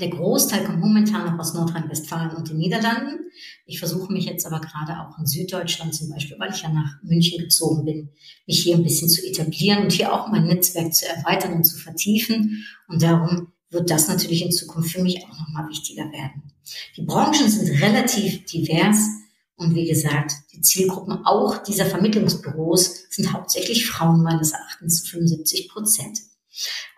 der 0.00 0.08
Großteil 0.08 0.64
kommt 0.64 0.80
momentan 0.80 1.26
noch 1.26 1.38
aus 1.38 1.54
Nordrhein-Westfalen 1.54 2.34
und 2.34 2.48
den 2.48 2.56
Niederlanden. 2.56 3.30
Ich 3.66 3.78
versuche 3.78 4.12
mich 4.12 4.24
jetzt 4.24 4.46
aber 4.46 4.60
gerade 4.60 4.98
auch 4.98 5.18
in 5.18 5.26
Süddeutschland 5.26 5.94
zum 5.94 6.08
Beispiel, 6.08 6.38
weil 6.38 6.52
ich 6.52 6.62
ja 6.62 6.70
nach 6.70 7.02
München 7.02 7.38
gezogen 7.38 7.84
bin, 7.84 8.10
mich 8.46 8.62
hier 8.62 8.76
ein 8.76 8.82
bisschen 8.82 9.08
zu 9.08 9.24
etablieren 9.26 9.84
und 9.84 9.92
hier 9.92 10.12
auch 10.12 10.28
mein 10.28 10.46
Netzwerk 10.46 10.94
zu 10.94 11.06
erweitern 11.06 11.52
und 11.52 11.64
zu 11.64 11.76
vertiefen. 11.76 12.64
Und 12.88 13.02
darum 13.02 13.52
wird 13.74 13.90
das 13.90 14.08
natürlich 14.08 14.42
in 14.42 14.52
Zukunft 14.52 14.92
für 14.92 15.02
mich 15.02 15.22
auch 15.24 15.38
nochmal 15.38 15.68
wichtiger 15.68 16.10
werden. 16.10 16.54
Die 16.96 17.02
Branchen 17.02 17.50
sind 17.50 17.82
relativ 17.82 18.46
divers. 18.46 19.08
Und 19.56 19.74
wie 19.74 19.86
gesagt, 19.86 20.32
die 20.52 20.62
Zielgruppen 20.62 21.24
auch 21.24 21.62
dieser 21.62 21.86
Vermittlungsbüros 21.86 23.04
sind 23.10 23.32
hauptsächlich 23.32 23.86
Frauen 23.86 24.22
meines 24.22 24.52
Erachtens 24.52 25.02
zu 25.02 25.10
75 25.10 25.68
Prozent. 25.68 26.18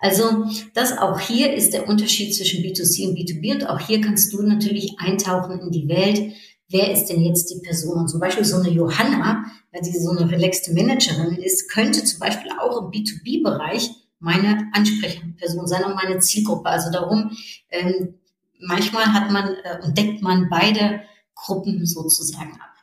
Also 0.00 0.46
das 0.74 0.96
auch 0.96 1.18
hier 1.20 1.52
ist 1.52 1.72
der 1.72 1.88
Unterschied 1.88 2.34
zwischen 2.34 2.62
B2C 2.62 3.08
und 3.08 3.18
B2B 3.18 3.54
und 3.54 3.68
auch 3.68 3.80
hier 3.80 4.00
kannst 4.00 4.32
du 4.32 4.42
natürlich 4.42 4.98
eintauchen 4.98 5.60
in 5.60 5.70
die 5.70 5.88
Welt. 5.88 6.32
Wer 6.68 6.92
ist 6.92 7.06
denn 7.06 7.22
jetzt 7.22 7.50
die 7.50 7.60
Person? 7.60 7.98
Und 7.98 8.08
zum 8.08 8.20
Beispiel 8.20 8.44
so 8.44 8.56
eine 8.56 8.70
Johanna, 8.70 9.44
die 9.84 9.98
so 9.98 10.10
eine 10.10 10.30
relaxte 10.30 10.72
Managerin 10.72 11.36
ist, 11.36 11.70
könnte 11.70 12.04
zum 12.04 12.18
Beispiel 12.20 12.50
auch 12.58 12.82
im 12.82 12.90
B2B-Bereich 12.90 13.90
meine 14.18 14.70
Ansprechperson 14.72 15.66
sein 15.66 15.84
und 15.84 15.94
meine 15.94 16.18
Zielgruppe. 16.18 16.68
Also 16.68 16.90
darum, 16.90 17.36
ähm, 17.70 18.14
manchmal 18.60 19.12
hat 19.12 19.30
man 19.30 19.48
äh, 19.64 19.80
und 19.84 19.96
deckt 19.96 20.22
man 20.22 20.48
beide 20.48 21.02
Gruppen 21.34 21.84
sozusagen 21.86 22.52
ab. 22.54 22.76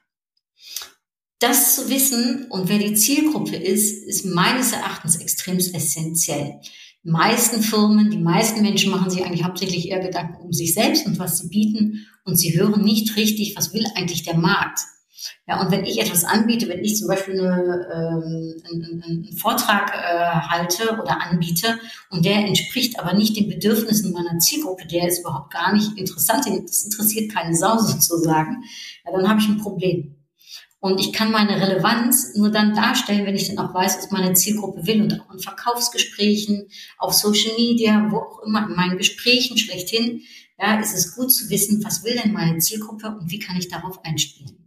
Das 1.40 1.76
zu 1.76 1.90
wissen 1.90 2.48
und 2.50 2.70
wer 2.70 2.78
die 2.78 2.94
Zielgruppe 2.94 3.56
ist, 3.56 4.06
ist 4.06 4.26
meines 4.26 4.72
Erachtens 4.72 5.18
extrem 5.18 5.58
essentiell. 5.58 6.62
Die 7.04 7.10
meisten 7.10 7.62
Firmen, 7.62 8.12
die 8.12 8.18
meisten 8.18 8.62
Menschen 8.62 8.92
machen 8.92 9.10
sich 9.10 9.26
eigentlich 9.26 9.44
hauptsächlich 9.44 9.90
eher 9.90 10.00
Gedanken 10.00 10.42
um 10.42 10.54
sich 10.54 10.74
selbst 10.74 11.06
und 11.06 11.20
was 11.20 11.40
sie 11.40 11.50
bieten 11.50 12.08
und 12.24 12.38
sie 12.38 12.58
hören 12.58 12.82
nicht 12.82 13.18
richtig, 13.18 13.58
was 13.58 13.74
will 13.74 13.84
eigentlich 13.96 14.24
der 14.24 14.38
Markt. 14.38 14.80
Ja, 15.48 15.62
und 15.62 15.72
wenn 15.72 15.86
ich 15.86 16.00
etwas 16.00 16.24
anbiete, 16.24 16.68
wenn 16.70 16.84
ich 16.84 16.98
zum 16.98 17.08
Beispiel 17.08 17.40
eine, 17.40 17.88
ähm, 17.94 18.64
einen, 18.66 19.04
einen 19.04 19.38
Vortrag 19.38 19.92
äh, 19.94 20.50
halte 20.50 20.94
oder 21.02 21.22
anbiete 21.22 21.80
und 22.10 22.26
der 22.26 22.38
entspricht 22.38 23.00
aber 23.00 23.14
nicht 23.14 23.36
den 23.36 23.50
Bedürfnissen 23.50 24.12
meiner 24.12 24.40
Zielgruppe, 24.40 24.88
der 24.88 25.08
ist 25.08 25.20
überhaupt 25.20 25.54
gar 25.54 25.74
nicht 25.74 25.98
interessant, 25.98 26.46
das 26.46 26.84
interessiert 26.84 27.34
keine 27.34 27.56
Sau 27.56 27.78
sozusagen, 27.80 28.64
ja, 29.06 29.12
dann 29.12 29.30
habe 29.30 29.40
ich 29.40 29.48
ein 29.48 29.58
Problem. 29.58 30.16
Und 30.84 31.00
ich 31.00 31.14
kann 31.14 31.32
meine 31.32 31.62
Relevanz 31.62 32.36
nur 32.36 32.52
dann 32.52 32.76
darstellen, 32.76 33.26
wenn 33.26 33.38
ich 33.38 33.48
dann 33.48 33.66
auch 33.66 33.74
weiß, 33.74 34.00
was 34.00 34.12
meine 34.12 34.34
Zielgruppe 34.34 34.86
will. 34.86 35.02
Und 35.02 35.22
auch 35.22 35.34
in 35.34 35.40
Verkaufsgesprächen, 35.40 36.68
auf 36.98 37.14
Social 37.14 37.56
Media, 37.56 38.12
wo 38.12 38.18
auch 38.18 38.42
immer, 38.46 38.68
in 38.68 38.76
meinen 38.76 38.98
Gesprächen 38.98 39.58
schlechthin, 39.58 40.24
ja, 40.60 40.78
ist 40.82 40.94
es 40.94 41.16
gut 41.16 41.32
zu 41.32 41.50
wissen, 41.50 41.82
was 41.86 42.04
will 42.04 42.20
denn 42.22 42.34
meine 42.34 42.58
Zielgruppe 42.58 43.08
und 43.18 43.32
wie 43.32 43.40
kann 43.40 43.56
ich 43.56 43.70
darauf 43.70 44.04
einspielen. 44.04 44.63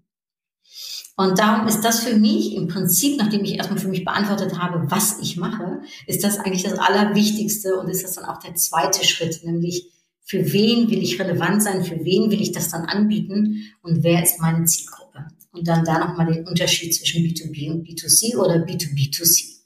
Und 1.16 1.38
darum 1.38 1.66
ist 1.66 1.80
das 1.80 2.00
für 2.00 2.14
mich 2.14 2.54
im 2.54 2.68
Prinzip, 2.68 3.18
nachdem 3.18 3.42
ich 3.42 3.54
erstmal 3.54 3.78
für 3.78 3.88
mich 3.88 4.04
beantwortet 4.04 4.58
habe, 4.58 4.90
was 4.90 5.18
ich 5.20 5.38
mache, 5.38 5.80
ist 6.06 6.23
das 6.23 6.38
eigentlich 6.38 6.62
das 6.62 6.78
Allerwichtigste 6.78 7.76
und 7.76 7.88
ist 7.88 8.04
das 8.04 8.12
dann 8.12 8.26
auch 8.26 8.38
der 8.38 8.54
zweite 8.54 9.04
Schritt, 9.04 9.42
nämlich 9.42 9.90
für 10.26 10.52
wen 10.52 10.90
will 10.90 11.02
ich 11.02 11.18
relevant 11.18 11.62
sein, 11.62 11.85
für 11.85 12.04
wen 12.04 12.30
will 12.30 12.42
ich 12.42 12.52
das 12.52 12.68
dann 12.68 12.85
anbieten 12.85 13.73
und 13.82 14.02
wer 14.02 14.23
ist 14.23 14.40
meine 14.40 14.64
Zielgruppe. 14.66 15.26
Und 15.52 15.66
dann 15.66 15.85
da 15.85 15.99
nochmal 15.99 16.26
den 16.26 16.46
Unterschied 16.46 16.94
zwischen 16.94 17.23
B2B 17.23 17.70
und 17.70 17.88
B2C 17.88 18.37
oder 18.37 18.56
B2B2C. 18.56 19.56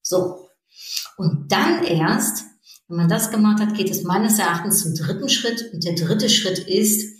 So. 0.00 0.48
Und 1.16 1.52
dann 1.52 1.84
erst, 1.84 2.44
wenn 2.88 2.96
man 2.96 3.08
das 3.08 3.30
gemacht 3.30 3.60
hat, 3.60 3.76
geht 3.76 3.90
es 3.90 4.02
meines 4.02 4.38
Erachtens 4.38 4.82
zum 4.82 4.94
dritten 4.94 5.28
Schritt. 5.28 5.70
Und 5.72 5.84
der 5.84 5.94
dritte 5.94 6.28
Schritt 6.28 6.58
ist, 6.58 7.11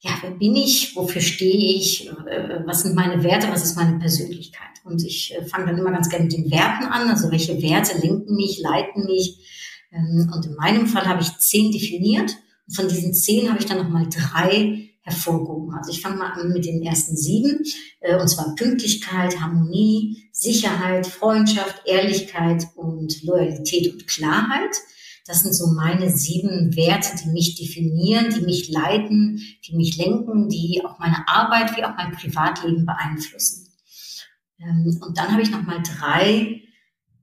ja, 0.00 0.12
wer 0.22 0.30
bin 0.30 0.56
ich, 0.56 0.96
wofür 0.96 1.20
stehe 1.20 1.76
ich, 1.76 2.08
äh, 2.08 2.62
was 2.64 2.82
sind 2.82 2.94
meine 2.94 3.22
Werte, 3.22 3.48
was 3.50 3.64
ist 3.64 3.76
meine 3.76 3.98
Persönlichkeit. 3.98 4.68
Und 4.84 5.04
ich 5.04 5.34
äh, 5.34 5.44
fange 5.44 5.66
dann 5.66 5.78
immer 5.78 5.92
ganz 5.92 6.08
gerne 6.08 6.24
mit 6.24 6.32
den 6.32 6.50
Werten 6.50 6.84
an, 6.84 7.08
also 7.10 7.30
welche 7.30 7.60
Werte 7.62 7.98
lenken 7.98 8.34
mich, 8.34 8.60
leiten 8.60 9.04
mich. 9.04 9.38
Ähm, 9.92 10.32
und 10.34 10.46
in 10.46 10.54
meinem 10.54 10.86
Fall 10.86 11.06
habe 11.06 11.20
ich 11.20 11.36
zehn 11.38 11.70
definiert. 11.70 12.34
Und 12.66 12.74
von 12.74 12.88
diesen 12.88 13.12
zehn 13.12 13.50
habe 13.50 13.60
ich 13.60 13.66
dann 13.66 13.76
nochmal 13.76 14.08
drei 14.08 14.90
hervorgehoben. 15.02 15.74
Also 15.74 15.90
ich 15.90 16.00
fange 16.00 16.16
mal 16.16 16.32
an 16.32 16.52
mit 16.52 16.64
den 16.64 16.82
ersten 16.82 17.16
sieben, 17.16 17.62
äh, 18.00 18.18
und 18.18 18.28
zwar 18.28 18.54
Pünktlichkeit, 18.54 19.38
Harmonie, 19.38 20.24
Sicherheit, 20.32 21.06
Freundschaft, 21.06 21.82
Ehrlichkeit 21.86 22.66
und 22.74 23.22
Loyalität 23.22 23.92
und 23.92 24.06
Klarheit. 24.06 24.76
Das 25.30 25.42
sind 25.42 25.54
so 25.54 25.68
meine 25.68 26.10
sieben 26.10 26.74
Werte, 26.74 27.16
die 27.22 27.28
mich 27.28 27.54
definieren, 27.54 28.34
die 28.34 28.40
mich 28.40 28.68
leiten, 28.68 29.40
die 29.64 29.76
mich 29.76 29.96
lenken, 29.96 30.48
die 30.48 30.82
auch 30.84 30.98
meine 30.98 31.28
Arbeit 31.28 31.76
wie 31.76 31.84
auch 31.84 31.94
mein 31.96 32.10
Privatleben 32.10 32.84
beeinflussen. 32.84 33.68
Ähm, 34.58 35.00
und 35.00 35.16
dann 35.16 35.30
habe 35.30 35.42
ich 35.42 35.52
nochmal 35.52 35.84
drei 35.84 36.62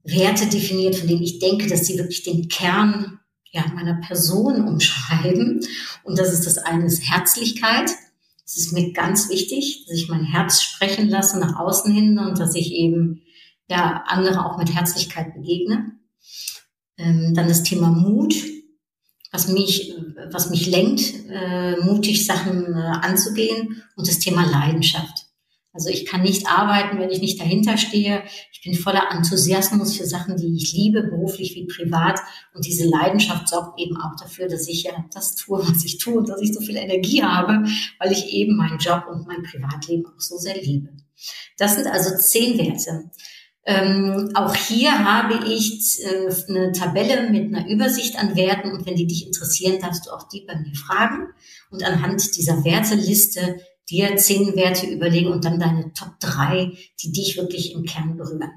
Werte 0.04 0.46
definiert, 0.46 0.96
von 0.96 1.06
denen 1.06 1.22
ich 1.22 1.38
denke, 1.38 1.66
dass 1.66 1.84
sie 1.84 1.98
wirklich 1.98 2.22
den 2.22 2.48
Kern 2.48 3.20
ja, 3.50 3.66
meiner 3.74 4.00
Person 4.00 4.66
umschreiben. 4.66 5.60
Und 6.02 6.18
das 6.18 6.32
ist 6.32 6.46
das 6.46 6.56
eine 6.56 6.86
ist 6.86 7.02
Herzlichkeit. 7.02 7.90
Es 8.46 8.56
ist 8.56 8.72
mir 8.72 8.94
ganz 8.94 9.28
wichtig, 9.28 9.84
dass 9.86 9.98
ich 9.98 10.08
mein 10.08 10.24
Herz 10.24 10.62
sprechen 10.62 11.10
lasse 11.10 11.38
nach 11.38 11.58
außen 11.58 11.92
hin 11.92 12.18
und 12.18 12.38
dass 12.38 12.54
ich 12.54 12.72
eben 12.72 13.20
ja 13.68 14.02
andere 14.06 14.46
auch 14.46 14.56
mit 14.56 14.74
Herzlichkeit 14.74 15.34
begegne. 15.34 15.92
Ähm, 16.98 17.32
dann 17.34 17.48
das 17.48 17.62
Thema 17.62 17.88
Mut, 17.88 18.34
was 19.30 19.48
mich, 19.48 19.94
was 20.30 20.50
mich 20.50 20.66
lenkt, 20.66 21.14
äh, 21.30 21.76
mutig 21.76 22.26
Sachen 22.26 22.74
äh, 22.74 22.78
anzugehen 23.02 23.82
und 23.96 24.08
das 24.08 24.18
Thema 24.18 24.44
Leidenschaft. 24.44 25.28
Also 25.78 25.90
ich 25.90 26.06
kann 26.06 26.22
nicht 26.22 26.48
arbeiten, 26.48 26.98
wenn 26.98 27.10
ich 27.10 27.20
nicht 27.20 27.38
dahinter 27.38 27.76
stehe. 27.76 28.24
Ich 28.52 28.62
bin 28.62 28.74
voller 28.74 29.12
Enthusiasmus 29.12 29.96
für 29.96 30.06
Sachen, 30.06 30.36
die 30.36 30.56
ich 30.56 30.72
liebe, 30.72 31.04
beruflich 31.04 31.54
wie 31.54 31.66
privat. 31.66 32.18
Und 32.52 32.64
diese 32.66 32.88
Leidenschaft 32.88 33.48
sorgt 33.48 33.78
eben 33.78 33.96
auch 33.96 34.16
dafür, 34.18 34.48
dass 34.48 34.66
ich 34.66 34.84
ja 34.84 35.04
das 35.14 35.36
tue, 35.36 35.60
was 35.60 35.84
ich 35.84 35.98
tue 35.98 36.14
und 36.14 36.28
dass 36.28 36.40
ich 36.40 36.52
so 36.52 36.60
viel 36.60 36.76
Energie 36.76 37.22
habe, 37.22 37.64
weil 38.00 38.10
ich 38.10 38.32
eben 38.32 38.56
meinen 38.56 38.78
Job 38.78 39.04
und 39.08 39.28
mein 39.28 39.44
Privatleben 39.44 40.06
auch 40.06 40.20
so 40.20 40.36
sehr 40.36 40.60
liebe. 40.60 40.88
Das 41.58 41.76
sind 41.76 41.86
also 41.86 42.16
zehn 42.16 42.58
Werte. 42.58 43.10
Ähm, 43.70 44.30
auch 44.32 44.54
hier 44.54 45.04
habe 45.04 45.44
ich 45.46 46.00
äh, 46.02 46.32
eine 46.48 46.72
Tabelle 46.72 47.28
mit 47.28 47.54
einer 47.54 47.68
Übersicht 47.68 48.18
an 48.18 48.34
Werten 48.34 48.72
und 48.72 48.86
wenn 48.86 48.96
die 48.96 49.06
dich 49.06 49.26
interessieren, 49.26 49.78
darfst 49.78 50.06
du 50.06 50.10
auch 50.10 50.26
die 50.26 50.46
bei 50.46 50.56
mir 50.56 50.74
fragen 50.74 51.26
und 51.70 51.84
anhand 51.84 52.34
dieser 52.34 52.64
Werteliste 52.64 53.60
dir 53.90 54.16
zehn 54.16 54.56
Werte 54.56 54.86
überlegen 54.86 55.28
und 55.28 55.44
dann 55.44 55.60
deine 55.60 55.92
Top 55.92 56.18
drei, 56.18 56.72
die 57.02 57.12
dich 57.12 57.36
wirklich 57.36 57.74
im 57.74 57.84
Kern 57.84 58.16
berühren. 58.16 58.50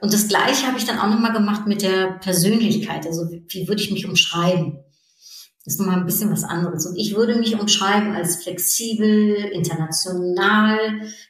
Und 0.00 0.12
das 0.12 0.26
Gleiche 0.26 0.66
habe 0.66 0.78
ich 0.78 0.84
dann 0.84 0.98
auch 0.98 1.08
nochmal 1.08 1.32
gemacht 1.32 1.68
mit 1.68 1.82
der 1.82 2.18
Persönlichkeit. 2.20 3.06
Also 3.06 3.30
wie, 3.30 3.44
wie 3.50 3.68
würde 3.68 3.80
ich 3.80 3.92
mich 3.92 4.08
umschreiben? 4.08 4.80
Ist 5.66 5.78
nochmal 5.78 5.98
ein 5.98 6.06
bisschen 6.06 6.30
was 6.30 6.42
anderes. 6.42 6.86
Und 6.86 6.96
ich 6.96 7.14
würde 7.14 7.36
mich 7.36 7.60
umschreiben 7.60 8.14
als 8.14 8.42
flexibel, 8.42 9.34
international. 9.52 10.78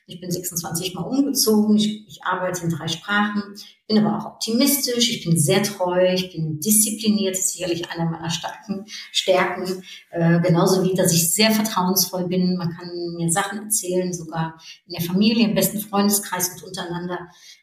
Ich 0.07 0.21
bin 0.21 0.31
26 0.31 0.95
Mal 0.95 1.03
umgezogen. 1.03 1.77
Ich, 1.77 2.07
ich, 2.07 2.23
arbeite 2.23 2.63
in 2.63 2.71
drei 2.71 2.87
Sprachen, 2.87 3.43
bin 3.89 3.99
aber 3.99 4.17
auch 4.17 4.27
optimistisch. 4.35 5.11
Ich 5.11 5.25
bin 5.25 5.37
sehr 5.37 5.65
treu. 5.65 6.13
Ich 6.15 6.33
bin 6.33 6.61
diszipliniert. 6.61 7.35
Das 7.35 7.47
ist 7.47 7.55
sicherlich 7.55 7.91
eine 7.91 8.09
meiner 8.09 8.31
starken 8.31 8.85
Stärken. 9.11 9.83
Äh, 10.11 10.41
genauso 10.41 10.85
wie, 10.85 10.95
dass 10.95 11.13
ich 11.13 11.35
sehr 11.35 11.51
vertrauensvoll 11.51 12.29
bin. 12.29 12.57
Man 12.57 12.71
kann 12.71 12.89
mir 13.17 13.31
Sachen 13.31 13.59
erzählen, 13.59 14.13
sogar 14.13 14.61
in 14.87 14.93
der 14.93 15.03
Familie, 15.03 15.49
im 15.49 15.57
besten 15.57 15.81
Freundeskreis 15.81 16.51
und 16.51 16.63
untereinander 16.63 17.19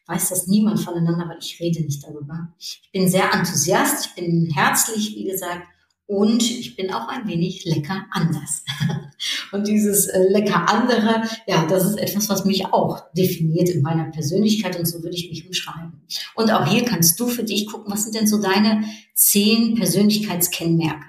weiß 0.08 0.30
das 0.30 0.48
niemand 0.48 0.80
voneinander, 0.80 1.28
weil 1.28 1.40
ich 1.40 1.60
rede 1.60 1.82
nicht 1.82 2.04
darüber. 2.04 2.50
Ich 2.58 2.90
bin 2.92 3.10
sehr 3.10 3.34
enthusiast. 3.34 4.08
Ich 4.08 4.16
bin 4.16 4.50
herzlich, 4.54 5.16
wie 5.16 5.26
gesagt 5.26 5.68
und 6.08 6.42
ich 6.42 6.78
bin 6.78 6.92
auch 6.92 7.10
ein 7.10 7.28
wenig 7.28 7.66
lecker 7.66 8.06
anders. 8.12 8.64
Und 9.52 9.68
dieses 9.68 10.08
äh, 10.08 10.30
lecker 10.30 10.70
andere, 10.70 11.24
ja, 11.48 11.66
das 11.66 11.86
ist 11.86 11.98
etwas, 11.98 12.30
was 12.30 12.46
mich 12.46 12.66
auch 12.68 13.12
definiert 13.14 13.70
in 13.70 13.82
meiner 13.82 14.12
Persönlichkeit 14.12 14.78
und 14.78 14.86
so 14.86 15.02
würde 15.02 15.16
ich 15.16 15.30
mich 15.30 15.48
umschreiben. 15.48 16.02
Und 16.36 16.52
auch 16.52 16.68
hier 16.68 16.86
kannst 16.86 17.20
du 17.20 17.28
für 17.28 17.44
dich 17.44 17.66
gucken, 17.66 17.92
was 17.92 18.04
sind 18.04 18.14
denn 18.14 18.28
so 18.28 18.40
deine 18.40 18.84
zehn 19.16 19.74
Persönlichkeitskennmerke? 19.74 21.06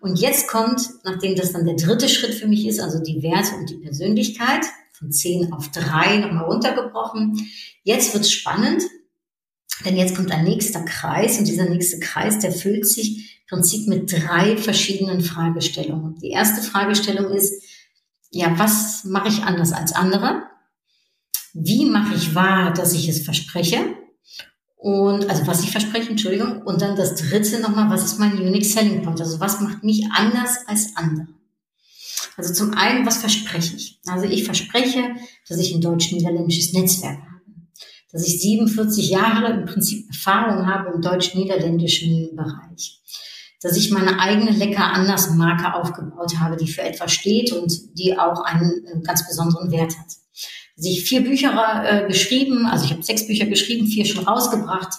Und 0.00 0.20
jetzt 0.20 0.46
kommt, 0.46 0.80
nachdem 1.02 1.34
das 1.34 1.52
dann 1.52 1.66
der 1.66 1.74
dritte 1.74 2.08
Schritt 2.08 2.34
für 2.34 2.46
mich 2.46 2.66
ist, 2.66 2.78
also 2.78 3.02
die 3.02 3.22
Werte 3.22 3.56
und 3.56 3.68
die 3.70 3.78
Persönlichkeit, 3.78 4.64
von 4.92 5.12
zehn 5.12 5.52
auf 5.52 5.70
drei 5.70 6.18
nochmal 6.18 6.44
runtergebrochen. 6.44 7.48
Jetzt 7.82 8.14
wird's 8.14 8.30
spannend, 8.30 8.82
denn 9.84 9.96
jetzt 9.96 10.16
kommt 10.16 10.30
ein 10.30 10.44
nächster 10.44 10.84
Kreis 10.84 11.38
und 11.38 11.46
dieser 11.46 11.68
nächste 11.68 12.00
Kreis, 12.00 12.38
der 12.38 12.52
füllt 12.52 12.86
sich 12.86 13.37
Prinzip 13.48 13.88
mit 13.88 14.12
drei 14.12 14.58
verschiedenen 14.58 15.22
Fragestellungen. 15.22 16.16
Die 16.18 16.30
erste 16.30 16.62
Fragestellung 16.62 17.32
ist, 17.32 17.64
ja, 18.30 18.58
was 18.58 19.04
mache 19.04 19.28
ich 19.28 19.42
anders 19.42 19.72
als 19.72 19.92
andere? 19.92 20.42
Wie 21.54 21.86
mache 21.86 22.14
ich 22.14 22.34
wahr, 22.34 22.74
dass 22.74 22.92
ich 22.92 23.08
es 23.08 23.24
verspreche? 23.24 23.78
Und, 24.76 25.28
also 25.30 25.46
was 25.46 25.64
ich 25.64 25.70
verspreche, 25.70 26.10
Entschuldigung. 26.10 26.62
Und 26.62 26.82
dann 26.82 26.94
das 26.94 27.14
dritte 27.14 27.58
nochmal, 27.60 27.88
was 27.88 28.04
ist 28.04 28.18
mein 28.18 28.38
Unique 28.38 28.66
Selling 28.66 29.02
Point? 29.02 29.20
Also 29.20 29.40
was 29.40 29.60
macht 29.60 29.82
mich 29.82 30.04
anders 30.12 30.58
als 30.66 30.94
andere? 30.94 31.28
Also 32.36 32.52
zum 32.52 32.74
einen, 32.74 33.06
was 33.06 33.16
verspreche 33.16 33.76
ich? 33.76 33.98
Also 34.06 34.26
ich 34.26 34.44
verspreche, 34.44 35.02
dass 35.48 35.58
ich 35.58 35.74
ein 35.74 35.80
deutsch-niederländisches 35.80 36.74
Netzwerk 36.74 37.18
habe. 37.18 37.40
Dass 38.12 38.26
ich 38.26 38.40
47 38.40 39.08
Jahre 39.08 39.52
im 39.52 39.64
Prinzip 39.64 40.06
Erfahrung 40.08 40.66
habe 40.66 40.92
im 40.94 41.00
deutsch-niederländischen 41.00 42.36
Bereich 42.36 43.00
dass 43.60 43.76
ich 43.76 43.90
meine 43.90 44.20
eigene 44.20 44.52
lecker 44.52 44.92
anders 44.92 45.30
Marke 45.30 45.74
aufgebaut 45.74 46.38
habe, 46.38 46.56
die 46.56 46.70
für 46.70 46.82
etwas 46.82 47.12
steht 47.12 47.52
und 47.52 47.98
die 47.98 48.16
auch 48.16 48.42
einen 48.42 49.02
ganz 49.02 49.26
besonderen 49.26 49.70
Wert 49.70 49.98
hat. 49.98 50.06
Dass 50.76 50.86
ich 50.86 51.04
vier 51.04 51.22
Bücher 51.22 51.84
äh, 51.84 52.06
geschrieben, 52.06 52.66
also 52.66 52.84
ich 52.84 52.92
habe 52.92 53.02
sechs 53.02 53.26
Bücher 53.26 53.46
geschrieben, 53.46 53.86
vier 53.86 54.04
schon 54.04 54.24
rausgebracht. 54.24 54.92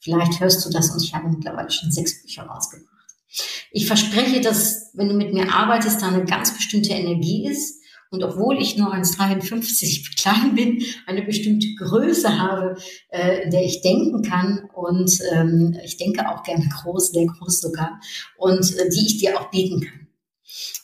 Vielleicht 0.00 0.40
hörst 0.40 0.64
du 0.64 0.70
das 0.70 0.90
und 0.90 1.02
ich 1.02 1.14
habe 1.14 1.28
mittlerweile 1.28 1.70
schon 1.70 1.92
sechs 1.92 2.22
Bücher 2.22 2.42
rausgebracht. 2.42 2.88
Ich 3.70 3.86
verspreche, 3.86 4.40
dass 4.40 4.90
wenn 4.94 5.08
du 5.08 5.14
mit 5.14 5.32
mir 5.32 5.52
arbeitest, 5.54 6.02
da 6.02 6.08
eine 6.08 6.24
ganz 6.24 6.56
bestimmte 6.56 6.92
Energie 6.92 7.46
ist 7.46 7.79
und 8.10 8.24
obwohl 8.24 8.60
ich 8.60 8.76
nur 8.76 8.92
1,53 8.92 10.20
klein 10.20 10.54
bin, 10.54 10.82
eine 11.06 11.22
bestimmte 11.22 11.68
Größe 11.76 12.38
habe, 12.38 12.76
äh, 13.08 13.44
in 13.44 13.50
der 13.50 13.64
ich 13.64 13.82
denken 13.82 14.22
kann 14.22 14.68
und 14.74 15.18
ähm, 15.32 15.78
ich 15.84 15.96
denke 15.96 16.28
auch 16.28 16.42
gerne 16.42 16.68
groß, 16.68 17.12
sehr 17.12 17.26
groß 17.26 17.60
sogar 17.60 18.00
und 18.36 18.76
äh, 18.76 18.88
die 18.88 19.06
ich 19.06 19.18
dir 19.18 19.40
auch 19.40 19.50
bieten 19.50 19.80
kann. 19.80 19.99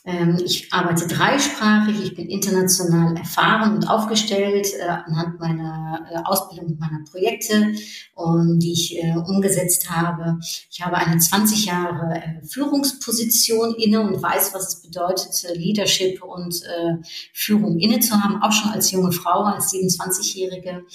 Ähm, 0.05 0.37
ich 0.43 0.71
arbeite 0.71 1.07
dreisprachig, 1.07 2.01
ich 2.01 2.15
bin 2.15 2.29
international 2.29 3.17
erfahren 3.17 3.75
und 3.75 3.89
aufgestellt 3.89 4.67
äh, 4.79 4.87
anhand 4.87 5.39
meiner 5.39 6.07
äh, 6.11 6.17
Ausbildung 6.23 6.67
und 6.67 6.79
meiner 6.79 7.03
Projekte, 7.09 7.73
um, 8.15 8.59
die 8.59 8.71
ich 8.71 8.97
äh, 8.97 9.15
umgesetzt 9.15 9.89
habe. 9.89 10.39
Ich 10.71 10.81
habe 10.81 10.97
eine 10.97 11.17
20 11.17 11.65
Jahre 11.65 12.15
äh, 12.15 12.45
Führungsposition 12.45 13.75
inne 13.75 14.01
und 14.01 14.21
weiß, 14.21 14.53
was 14.53 14.67
es 14.75 14.81
bedeutet, 14.81 15.43
äh, 15.45 15.53
Leadership 15.53 16.23
und 16.23 16.61
äh, 16.63 16.95
Führung 17.33 17.77
inne 17.79 17.99
zu 17.99 18.15
haben, 18.15 18.41
auch 18.41 18.51
schon 18.51 18.71
als 18.71 18.91
junge 18.91 19.11
Frau, 19.11 19.43
als 19.43 19.73
27-Jährige. 19.73 20.85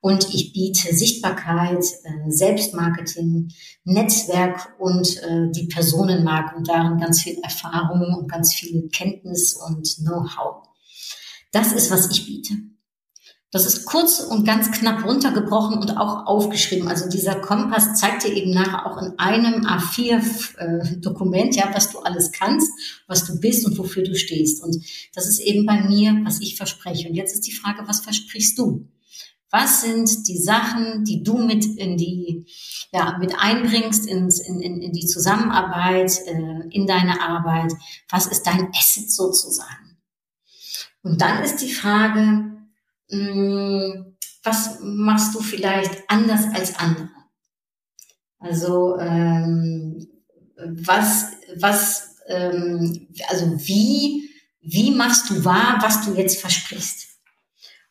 Und 0.00 0.32
ich 0.34 0.52
biete 0.52 0.94
Sichtbarkeit, 0.94 1.84
äh, 2.04 2.30
Selbstmarketing, 2.30 3.48
Netzwerk 3.84 4.74
und 4.78 5.16
äh, 5.22 5.50
die 5.50 5.66
Personenmarke 5.66 6.56
und 6.56 6.68
darin 6.68 6.98
ganz 6.98 7.22
viel 7.22 7.38
Erfahrung 7.42 8.14
und 8.14 8.30
ganz 8.30 8.54
viel 8.54 8.88
Kenntnis 8.88 9.54
und 9.54 9.96
Know-how. 9.98 10.66
Das 11.52 11.72
ist, 11.72 11.90
was 11.90 12.10
ich 12.10 12.26
biete. 12.26 12.54
Das 13.52 13.64
ist 13.64 13.86
kurz 13.86 14.20
und 14.20 14.44
ganz 14.44 14.70
knapp 14.72 15.04
runtergebrochen 15.04 15.78
und 15.78 15.96
auch 15.96 16.26
aufgeschrieben. 16.26 16.88
Also 16.88 17.08
dieser 17.08 17.36
Kompass 17.36 17.94
zeigt 17.94 18.24
dir 18.24 18.34
eben 18.34 18.50
nachher 18.50 18.84
auch 18.84 19.00
in 19.00 19.18
einem 19.18 19.64
A4-Dokument, 19.64 21.56
äh, 21.56 21.60
ja, 21.60 21.70
was 21.72 21.90
du 21.90 22.00
alles 22.00 22.32
kannst, 22.32 22.70
was 23.06 23.24
du 23.24 23.40
bist 23.40 23.64
und 23.64 23.78
wofür 23.78 24.02
du 24.02 24.14
stehst. 24.14 24.62
Und 24.62 24.84
das 25.14 25.26
ist 25.26 25.38
eben 25.38 25.64
bei 25.64 25.80
mir, 25.80 26.20
was 26.24 26.40
ich 26.40 26.56
verspreche. 26.56 27.08
Und 27.08 27.14
jetzt 27.14 27.32
ist 27.32 27.46
die 27.46 27.52
Frage, 27.52 27.86
was 27.86 28.00
versprichst 28.00 28.58
du? 28.58 28.88
Was 29.58 29.80
sind 29.80 30.28
die 30.28 30.36
Sachen, 30.36 31.02
die 31.04 31.22
du 31.22 31.38
mit 31.38 31.64
in 31.64 31.96
die, 31.96 32.44
ja, 32.92 33.16
mit 33.16 33.34
einbringst 33.38 34.06
ins, 34.06 34.38
in, 34.38 34.60
in, 34.60 34.82
in 34.82 34.92
die 34.92 35.06
Zusammenarbeit, 35.06 36.12
äh, 36.26 36.68
in 36.68 36.86
deine 36.86 37.22
Arbeit? 37.22 37.72
Was 38.10 38.26
ist 38.26 38.42
dein 38.42 38.68
Asset 38.74 39.10
sozusagen? 39.10 39.96
Und 41.02 41.22
dann 41.22 41.42
ist 41.42 41.62
die 41.62 41.72
Frage, 41.72 42.20
mh, 43.08 43.32
hm, 43.32 44.16
was 44.42 44.78
machst 44.82 45.34
du 45.34 45.40
vielleicht 45.40 46.02
anders 46.08 46.44
als 46.54 46.78
andere? 46.78 47.08
Also 48.38 48.98
ähm, 48.98 50.06
was, 50.58 51.28
was, 51.56 52.16
ähm, 52.28 53.08
also 53.28 53.58
wie, 53.66 54.28
wie 54.60 54.90
machst 54.90 55.30
du 55.30 55.42
wahr, 55.46 55.78
was 55.80 56.04
du 56.04 56.12
jetzt 56.12 56.42
versprichst? 56.42 57.05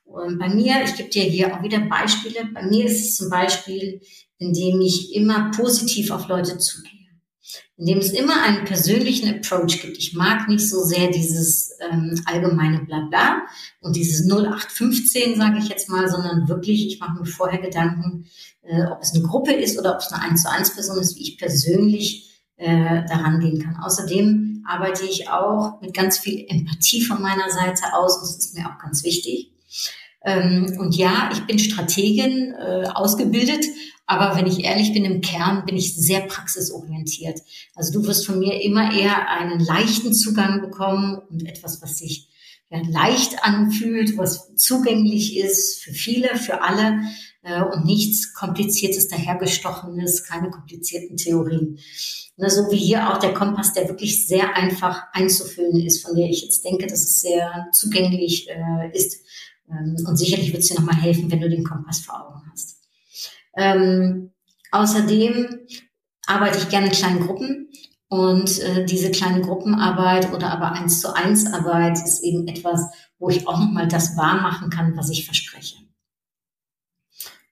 Und 0.05 0.39
bei 0.39 0.47
mir, 0.49 0.83
ich 0.83 0.95
gebe 0.95 1.09
dir 1.09 1.23
hier 1.23 1.53
auch 1.53 1.63
wieder 1.63 1.79
Beispiele, 1.79 2.47
bei 2.53 2.63
mir 2.63 2.85
ist 2.85 3.01
es 3.01 3.15
zum 3.17 3.29
Beispiel, 3.29 4.01
indem 4.37 4.79
ich 4.81 5.13
immer 5.15 5.51
positiv 5.51 6.11
auf 6.11 6.27
Leute 6.27 6.57
zugehe. 6.57 6.91
Indem 7.77 7.97
es 7.97 8.11
immer 8.11 8.41
einen 8.43 8.63
persönlichen 8.63 9.29
Approach 9.29 9.81
gibt. 9.81 9.97
Ich 9.97 10.13
mag 10.13 10.47
nicht 10.47 10.67
so 10.67 10.83
sehr 10.83 11.11
dieses 11.11 11.71
ähm, 11.91 12.21
allgemeine 12.25 12.85
Blabla 12.85 13.41
und 13.81 13.95
dieses 13.95 14.25
0815, 14.29 15.35
sage 15.35 15.59
ich 15.59 15.67
jetzt 15.67 15.89
mal, 15.89 16.09
sondern 16.09 16.47
wirklich, 16.47 16.87
ich 16.87 16.99
mache 16.99 17.19
mir 17.19 17.25
vorher 17.25 17.59
Gedanken, 17.59 18.25
äh, 18.61 18.85
ob 18.85 19.01
es 19.01 19.13
eine 19.13 19.23
Gruppe 19.23 19.53
ist 19.53 19.77
oder 19.77 19.93
ob 19.93 19.99
es 19.99 20.11
eine 20.11 20.23
1 20.23 20.43
zu 20.43 20.51
1 20.51 20.73
Person 20.73 20.99
ist, 20.99 21.17
wie 21.17 21.23
ich 21.23 21.37
persönlich 21.37 22.41
äh, 22.55 23.03
daran 23.07 23.39
gehen 23.41 23.61
kann. 23.61 23.77
Außerdem 23.83 24.63
arbeite 24.65 25.05
ich 25.05 25.29
auch 25.29 25.81
mit 25.81 25.93
ganz 25.93 26.19
viel 26.19 26.45
Empathie 26.47 27.01
von 27.03 27.21
meiner 27.21 27.49
Seite 27.49 27.93
aus 27.93 28.17
und 28.17 28.23
das 28.23 28.37
ist 28.37 28.57
mir 28.57 28.65
auch 28.65 28.79
ganz 28.79 29.03
wichtig. 29.03 29.54
Ähm, 30.25 30.77
und 30.79 30.95
ja, 30.95 31.29
ich 31.31 31.45
bin 31.45 31.59
Strategin, 31.59 32.53
äh, 32.53 32.87
ausgebildet, 32.93 33.65
aber 34.07 34.35
wenn 34.35 34.47
ich 34.47 34.63
ehrlich 34.63 34.93
bin, 34.93 35.05
im 35.05 35.21
Kern 35.21 35.65
bin 35.65 35.77
ich 35.77 35.95
sehr 35.95 36.21
praxisorientiert. 36.21 37.41
Also 37.75 37.93
du 37.93 38.07
wirst 38.07 38.25
von 38.25 38.39
mir 38.39 38.61
immer 38.61 38.93
eher 38.93 39.29
einen 39.29 39.59
leichten 39.59 40.13
Zugang 40.13 40.61
bekommen 40.61 41.21
und 41.29 41.47
etwas, 41.47 41.81
was 41.81 41.97
sich 41.97 42.29
ja, 42.69 42.81
leicht 42.89 43.43
anfühlt, 43.43 44.17
was 44.17 44.55
zugänglich 44.55 45.37
ist 45.37 45.83
für 45.83 45.91
viele, 45.91 46.35
für 46.37 46.61
alle 46.61 47.01
äh, 47.43 47.61
und 47.61 47.85
nichts 47.85 48.33
Kompliziertes, 48.33 49.07
dahergestochenes, 49.07 50.23
keine 50.23 50.49
komplizierten 50.49 51.17
Theorien. 51.17 51.79
Ne, 52.37 52.49
so 52.49 52.69
wie 52.69 52.77
hier 52.77 53.13
auch 53.13 53.19
der 53.19 53.33
Kompass, 53.33 53.73
der 53.73 53.87
wirklich 53.87 54.27
sehr 54.27 54.55
einfach 54.55 55.03
einzufüllen 55.13 55.79
ist, 55.79 56.05
von 56.05 56.15
der 56.15 56.29
ich 56.29 56.41
jetzt 56.43 56.65
denke, 56.65 56.85
dass 56.85 57.03
es 57.03 57.21
sehr 57.21 57.67
zugänglich 57.71 58.49
äh, 58.49 58.91
ist 58.93 59.23
und 59.67 60.17
sicherlich 60.17 60.51
wird 60.51 60.63
es 60.63 60.69
dir 60.69 60.75
nochmal 60.75 60.95
helfen, 60.95 61.29
wenn 61.31 61.41
du 61.41 61.49
den 61.49 61.63
Kompass 61.63 61.99
vor 61.99 62.27
Augen 62.27 62.41
hast. 62.51 62.77
Ähm, 63.57 64.31
außerdem 64.71 65.59
arbeite 66.27 66.57
ich 66.59 66.69
gerne 66.69 66.87
in 66.87 66.93
kleinen 66.93 67.25
Gruppen. 67.25 67.69
Und 68.07 68.59
äh, 68.59 68.85
diese 68.85 69.09
kleine 69.09 69.41
Gruppenarbeit 69.41 70.31
oder 70.31 70.51
aber 70.51 70.73
eins 70.73 71.01
zu 71.01 71.13
eins 71.15 71.51
Arbeit 71.51 71.97
ist 71.97 72.23
eben 72.23 72.47
etwas, 72.47 72.85
wo 73.17 73.29
ich 73.29 73.47
auch 73.47 73.59
nochmal 73.59 73.87
das 73.87 74.15
wahr 74.15 74.41
machen 74.41 74.69
kann, 74.69 74.95
was 74.95 75.09
ich 75.09 75.25
verspreche. 75.25 75.77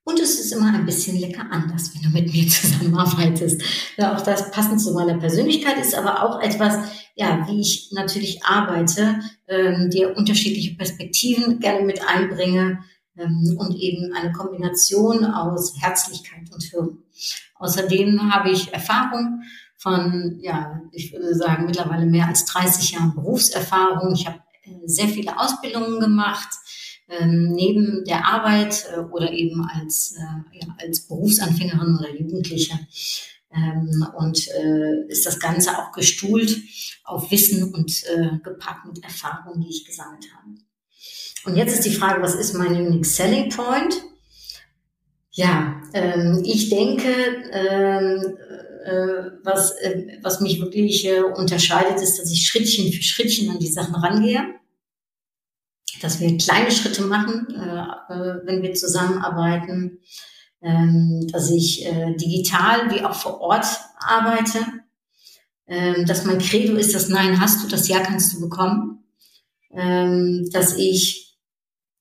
Und 0.06 0.20
es 0.20 0.38
ist 0.40 0.52
immer 0.52 0.74
ein 0.74 0.86
bisschen 0.86 1.18
lecker 1.18 1.46
anders, 1.50 1.92
wenn 1.94 2.02
du 2.02 2.10
mit 2.10 2.34
mir 2.34 2.48
zusammenarbeitest. 2.50 3.62
Ja, 3.98 4.16
auch 4.16 4.22
das 4.22 4.52
passend 4.52 4.82
zu 4.82 4.94
meiner 4.94 5.18
Persönlichkeit 5.18 5.78
ist 5.78 5.96
aber 5.96 6.24
auch 6.24 6.42
etwas, 6.42 6.78
ja, 7.16 7.46
wie 7.48 7.62
ich 7.62 7.92
natürlich 7.92 8.44
arbeite, 8.44 9.20
ähm, 9.48 9.90
dir 9.90 10.18
unterschiedliche 10.18 10.76
Perspektiven 10.76 11.60
gerne 11.60 11.86
mit 11.86 12.02
einbringe 12.08 12.80
ähm, 13.18 13.56
und 13.58 13.76
eben 13.76 14.14
eine 14.14 14.32
Kombination 14.34 15.26
aus 15.26 15.76
Herzlichkeit 15.80 16.52
und 16.52 16.64
Hirn. 16.64 16.98
Außerdem 17.56 18.34
habe 18.34 18.52
ich 18.52 18.74
Erfahrung 18.74 19.44
von, 19.78 20.40
ja, 20.42 20.82
ich 20.92 21.14
würde 21.14 21.36
sagen, 21.36 21.66
mittlerweile 21.66 22.06
mehr 22.06 22.28
als 22.28 22.46
30 22.46 22.92
Jahren 22.92 23.14
Berufserfahrung. 23.14 24.14
Ich 24.16 24.26
habe 24.28 24.40
äh, 24.64 24.88
sehr 24.88 25.08
viele 25.08 25.40
Ausbildungen 25.40 26.00
gemacht 26.00 26.50
ähm, 27.10 27.52
neben 27.54 28.04
der 28.06 28.26
Arbeit 28.26 28.86
äh, 28.94 29.00
oder 29.00 29.32
eben 29.32 29.66
als, 29.66 30.16
äh, 30.18 30.60
ja, 30.60 30.76
als 30.80 31.08
Berufsanfängerin 31.08 31.98
oder 31.98 32.16
Jugendliche. 32.16 32.80
Ähm, 33.56 34.06
und 34.18 34.48
äh, 34.48 35.08
ist 35.10 35.26
das 35.26 35.40
Ganze 35.40 35.78
auch 35.78 35.92
gestuhlt 35.92 36.58
auf 37.04 37.30
Wissen 37.30 37.74
und 37.74 38.04
äh, 38.06 38.38
gepackt 38.44 38.86
mit 38.88 39.04
Erfahrungen, 39.04 39.62
die 39.62 39.70
ich 39.70 39.86
gesammelt 39.86 40.26
habe. 40.36 40.56
Und 41.46 41.56
jetzt 41.58 41.74
ist 41.74 41.86
die 41.86 41.94
Frage, 41.94 42.22
was 42.22 42.36
ist 42.36 42.54
mein 42.54 42.74
Unique 42.74 43.06
Selling 43.06 43.50
Point? 43.50 44.02
Ja, 45.32 45.82
ähm, 45.94 46.42
ich 46.46 46.70
denke, 46.70 47.12
ähm, 47.52 48.38
äh, 48.86 49.32
was, 49.44 49.72
äh, 49.80 50.20
was 50.22 50.42
mich 50.42 50.60
wirklich 50.62 51.06
äh, 51.06 51.22
unterscheidet, 51.22 52.02
ist, 52.02 52.20
dass 52.20 52.32
ich 52.32 52.48
Schrittchen 52.48 52.92
für 52.92 53.04
Schrittchen 53.04 53.50
an 53.50 53.60
die 53.60 53.68
Sachen 53.68 53.96
rangehe 53.96 54.56
dass 56.04 56.20
wir 56.20 56.38
kleine 56.38 56.72
Schritte 56.72 57.04
machen, 57.04 57.48
äh, 57.56 58.14
äh, 58.14 58.40
wenn 58.46 58.62
wir 58.62 58.74
zusammenarbeiten, 58.74 60.00
ähm, 60.62 61.28
dass 61.32 61.50
ich 61.50 61.86
äh, 61.86 62.16
digital 62.16 62.92
wie 62.92 63.04
auch 63.04 63.16
vor 63.16 63.40
Ort 63.42 63.66
arbeite, 63.96 64.60
ähm, 65.68 66.06
dass 66.06 66.26
mein 66.26 66.40
Credo 66.40 66.76
ist, 66.76 66.94
das 66.94 67.08
Nein 67.08 67.40
hast 67.40 67.64
du, 67.64 67.70
das 67.70 67.88
Ja 67.88 68.00
kannst 68.00 68.34
du 68.34 68.42
bekommen, 68.42 69.06
ähm, 69.72 70.50
dass 70.52 70.76
ich 70.78 71.33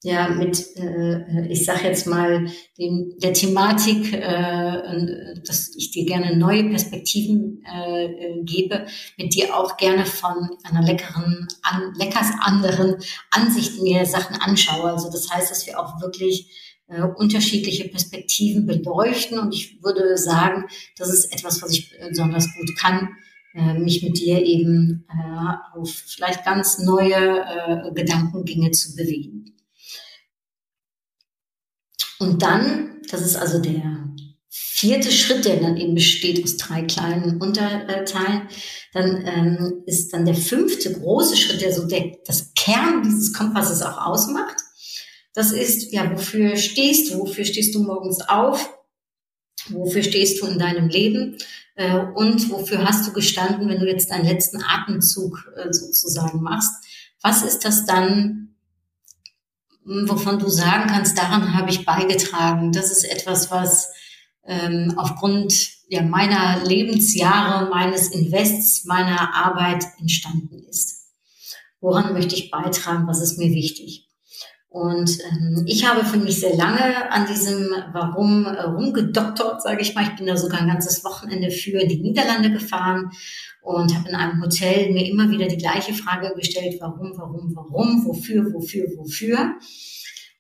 ja 0.02 0.28
mit, 0.28 0.76
äh, 0.76 1.46
ich 1.48 1.64
sage 1.64 1.86
jetzt 1.86 2.06
mal, 2.06 2.46
dem, 2.78 3.14
der 3.22 3.32
Thematik, 3.32 4.12
äh, 4.12 5.40
dass 5.46 5.74
ich 5.76 5.90
dir 5.92 6.04
gerne 6.04 6.36
neue 6.36 6.64
Perspektiven 6.64 7.62
äh, 7.64 8.06
äh, 8.06 8.42
gebe, 8.44 8.86
mit 9.16 9.34
dir 9.34 9.56
auch 9.56 9.76
gerne 9.76 10.04
von 10.04 10.50
einer 10.64 10.82
leckeren, 10.82 11.46
an, 11.62 11.94
leckers 11.96 12.30
anderen 12.40 12.96
Ansicht 13.30 13.80
mir 13.80 14.04
Sachen 14.04 14.36
anschaue. 14.36 14.90
Also 14.90 15.10
das 15.10 15.30
heißt, 15.30 15.50
dass 15.50 15.66
wir 15.66 15.78
auch 15.78 16.00
wirklich 16.00 16.50
äh, 16.88 17.02
unterschiedliche 17.02 17.88
Perspektiven 17.88 18.66
beleuchten 18.66 19.38
und 19.38 19.54
ich 19.54 19.82
würde 19.82 20.18
sagen, 20.18 20.66
das 20.96 21.10
ist 21.10 21.32
etwas, 21.32 21.62
was 21.62 21.72
ich 21.72 21.92
besonders 22.08 22.48
gut 22.56 22.76
kann, 22.76 23.08
äh, 23.54 23.78
mich 23.78 24.02
mit 24.02 24.18
dir 24.18 24.42
eben 24.42 25.06
äh, 25.08 25.78
auf 25.78 25.90
vielleicht 25.90 26.44
ganz 26.44 26.78
neue 26.78 27.14
äh, 27.14 27.92
Gedankengänge 27.94 28.70
zu 28.72 28.96
bewegen. 28.96 29.51
Und 32.22 32.40
dann, 32.40 33.00
das 33.10 33.22
ist 33.22 33.34
also 33.34 33.58
der 33.58 33.82
vierte 34.48 35.10
Schritt, 35.10 35.44
der 35.44 35.56
dann 35.56 35.76
eben 35.76 35.96
besteht 35.96 36.42
aus 36.44 36.56
drei 36.56 36.82
kleinen 36.82 37.40
Unterteilen, 37.40 38.48
dann 38.92 39.26
ähm, 39.26 39.82
ist 39.86 40.12
dann 40.12 40.24
der 40.24 40.36
fünfte 40.36 40.92
große 40.92 41.36
Schritt, 41.36 41.62
der 41.62 41.72
so 41.74 41.84
der, 41.88 42.12
das 42.24 42.54
Kern 42.54 43.02
dieses 43.02 43.32
Kompasses 43.32 43.82
auch 43.82 44.06
ausmacht. 44.06 44.54
Das 45.34 45.50
ist, 45.50 45.92
ja, 45.92 46.12
wofür 46.12 46.56
stehst 46.56 47.12
du? 47.12 47.18
Wofür 47.18 47.44
stehst 47.44 47.74
du 47.74 47.82
morgens 47.82 48.20
auf? 48.20 48.72
Wofür 49.70 50.04
stehst 50.04 50.40
du 50.40 50.46
in 50.46 50.60
deinem 50.60 50.88
Leben? 50.88 51.38
Äh, 51.74 52.04
und 52.14 52.50
wofür 52.50 52.84
hast 52.84 53.04
du 53.08 53.12
gestanden, 53.12 53.68
wenn 53.68 53.80
du 53.80 53.88
jetzt 53.88 54.10
deinen 54.10 54.26
letzten 54.26 54.62
Atemzug 54.62 55.52
äh, 55.56 55.72
sozusagen 55.72 56.40
machst? 56.40 56.72
Was 57.20 57.42
ist 57.42 57.64
das 57.64 57.84
dann, 57.84 58.41
wovon 59.84 60.38
du 60.38 60.48
sagen 60.48 60.88
kannst, 60.88 61.18
daran 61.18 61.54
habe 61.54 61.70
ich 61.70 61.84
beigetragen. 61.84 62.72
Das 62.72 62.90
ist 62.90 63.04
etwas, 63.04 63.50
was 63.50 63.92
ähm, 64.44 64.94
aufgrund 64.96 65.54
ja, 65.88 66.02
meiner 66.02 66.64
Lebensjahre, 66.64 67.68
meines 67.68 68.08
Invests, 68.08 68.84
meiner 68.84 69.34
Arbeit 69.34 69.84
entstanden 69.98 70.62
ist. 70.68 71.10
Woran 71.80 72.12
möchte 72.12 72.34
ich 72.34 72.50
beitragen? 72.50 73.06
Was 73.06 73.20
ist 73.20 73.38
mir 73.38 73.50
wichtig? 73.50 74.08
Und 74.68 75.18
ähm, 75.30 75.64
ich 75.66 75.86
habe 75.86 76.02
für 76.04 76.16
mich 76.16 76.40
sehr 76.40 76.56
lange 76.56 77.12
an 77.12 77.26
diesem 77.26 77.68
Warum 77.92 78.46
äh, 78.46 78.62
rumgedoktert, 78.62 79.60
sage 79.60 79.82
ich 79.82 79.94
mal. 79.94 80.04
Ich 80.04 80.16
bin 80.16 80.26
da 80.26 80.36
sogar 80.36 80.60
ein 80.60 80.68
ganzes 80.68 81.04
Wochenende 81.04 81.50
für 81.50 81.86
die 81.86 82.00
Niederlande 82.00 82.50
gefahren 82.50 83.10
und 83.62 83.94
habe 83.96 84.08
in 84.08 84.14
einem 84.14 84.42
Hotel 84.42 84.92
mir 84.92 85.08
immer 85.08 85.30
wieder 85.30 85.46
die 85.46 85.56
gleiche 85.56 85.94
Frage 85.94 86.34
gestellt, 86.34 86.76
warum, 86.80 87.12
warum, 87.16 87.54
warum, 87.54 88.04
wofür, 88.04 88.52
wofür, 88.52 88.86
wofür. 88.96 89.54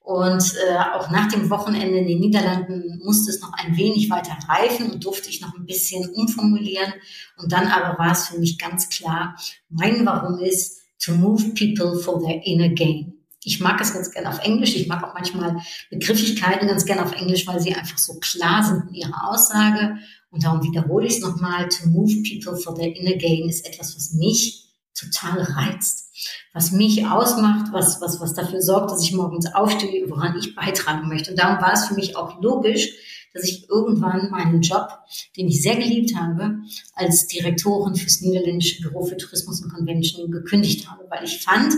Und 0.00 0.54
äh, 0.68 0.78
auch 0.96 1.10
nach 1.12 1.28
dem 1.28 1.48
Wochenende 1.48 1.98
in 1.98 2.08
den 2.08 2.18
Niederlanden 2.18 3.00
musste 3.04 3.30
es 3.30 3.40
noch 3.40 3.52
ein 3.52 3.76
wenig 3.76 4.10
weiter 4.10 4.36
reifen 4.48 4.90
und 4.90 5.04
durfte 5.04 5.30
ich 5.30 5.40
noch 5.40 5.56
ein 5.56 5.64
bisschen 5.64 6.08
umformulieren. 6.10 6.92
Und 7.36 7.52
dann 7.52 7.68
aber 7.68 7.96
war 7.98 8.10
es 8.10 8.26
für 8.26 8.38
mich 8.40 8.58
ganz 8.58 8.88
klar, 8.88 9.36
mein 9.68 10.04
Warum 10.04 10.40
ist 10.40 10.82
to 10.98 11.12
move 11.12 11.54
people 11.54 11.96
for 12.00 12.20
their 12.20 12.44
inner 12.44 12.70
gain. 12.70 13.14
Ich 13.44 13.60
mag 13.60 13.80
es 13.80 13.94
ganz 13.94 14.10
gerne 14.10 14.28
auf 14.28 14.40
Englisch. 14.40 14.74
Ich 14.74 14.88
mag 14.88 15.02
auch 15.04 15.14
manchmal 15.14 15.62
Begrifflichkeiten 15.90 16.68
ganz 16.68 16.84
gerne 16.84 17.04
auf 17.04 17.12
Englisch, 17.12 17.46
weil 17.46 17.60
sie 17.60 17.74
einfach 17.74 17.98
so 17.98 18.18
klar 18.18 18.62
sind 18.64 18.88
in 18.88 18.94
ihrer 18.94 19.30
Aussage. 19.30 19.98
Und 20.32 20.44
darum 20.44 20.62
wiederhole 20.62 21.06
ich 21.06 21.16
es 21.16 21.20
nochmal. 21.20 21.68
To 21.68 21.88
move 21.88 22.22
people 22.22 22.56
for 22.56 22.74
their 22.74 22.96
inner 22.96 23.16
gain 23.16 23.48
ist 23.48 23.66
etwas, 23.66 23.94
was 23.94 24.14
mich 24.14 24.70
total 24.94 25.42
reizt. 25.42 26.10
Was 26.54 26.72
mich 26.72 27.06
ausmacht, 27.06 27.72
was, 27.72 28.00
was, 28.00 28.18
was 28.20 28.34
dafür 28.34 28.62
sorgt, 28.62 28.90
dass 28.90 29.04
ich 29.04 29.12
morgens 29.12 29.54
aufstehe, 29.54 30.08
woran 30.08 30.38
ich 30.38 30.54
beitragen 30.54 31.08
möchte. 31.08 31.30
Und 31.30 31.38
darum 31.38 31.62
war 31.62 31.74
es 31.74 31.86
für 31.86 31.94
mich 31.94 32.16
auch 32.16 32.40
logisch, 32.40 32.88
dass 33.34 33.44
ich 33.44 33.68
irgendwann 33.68 34.30
meinen 34.30 34.60
Job, 34.60 34.88
den 35.36 35.48
ich 35.48 35.62
sehr 35.62 35.76
geliebt 35.76 36.14
habe, 36.16 36.58
als 36.94 37.26
Direktorin 37.26 37.94
fürs 37.94 38.20
Niederländische 38.20 38.82
Büro 38.82 39.04
für 39.04 39.16
Tourismus 39.16 39.62
und 39.62 39.72
Convention 39.72 40.30
gekündigt 40.30 40.90
habe, 40.90 41.04
weil 41.08 41.24
ich 41.24 41.42
fand, 41.42 41.74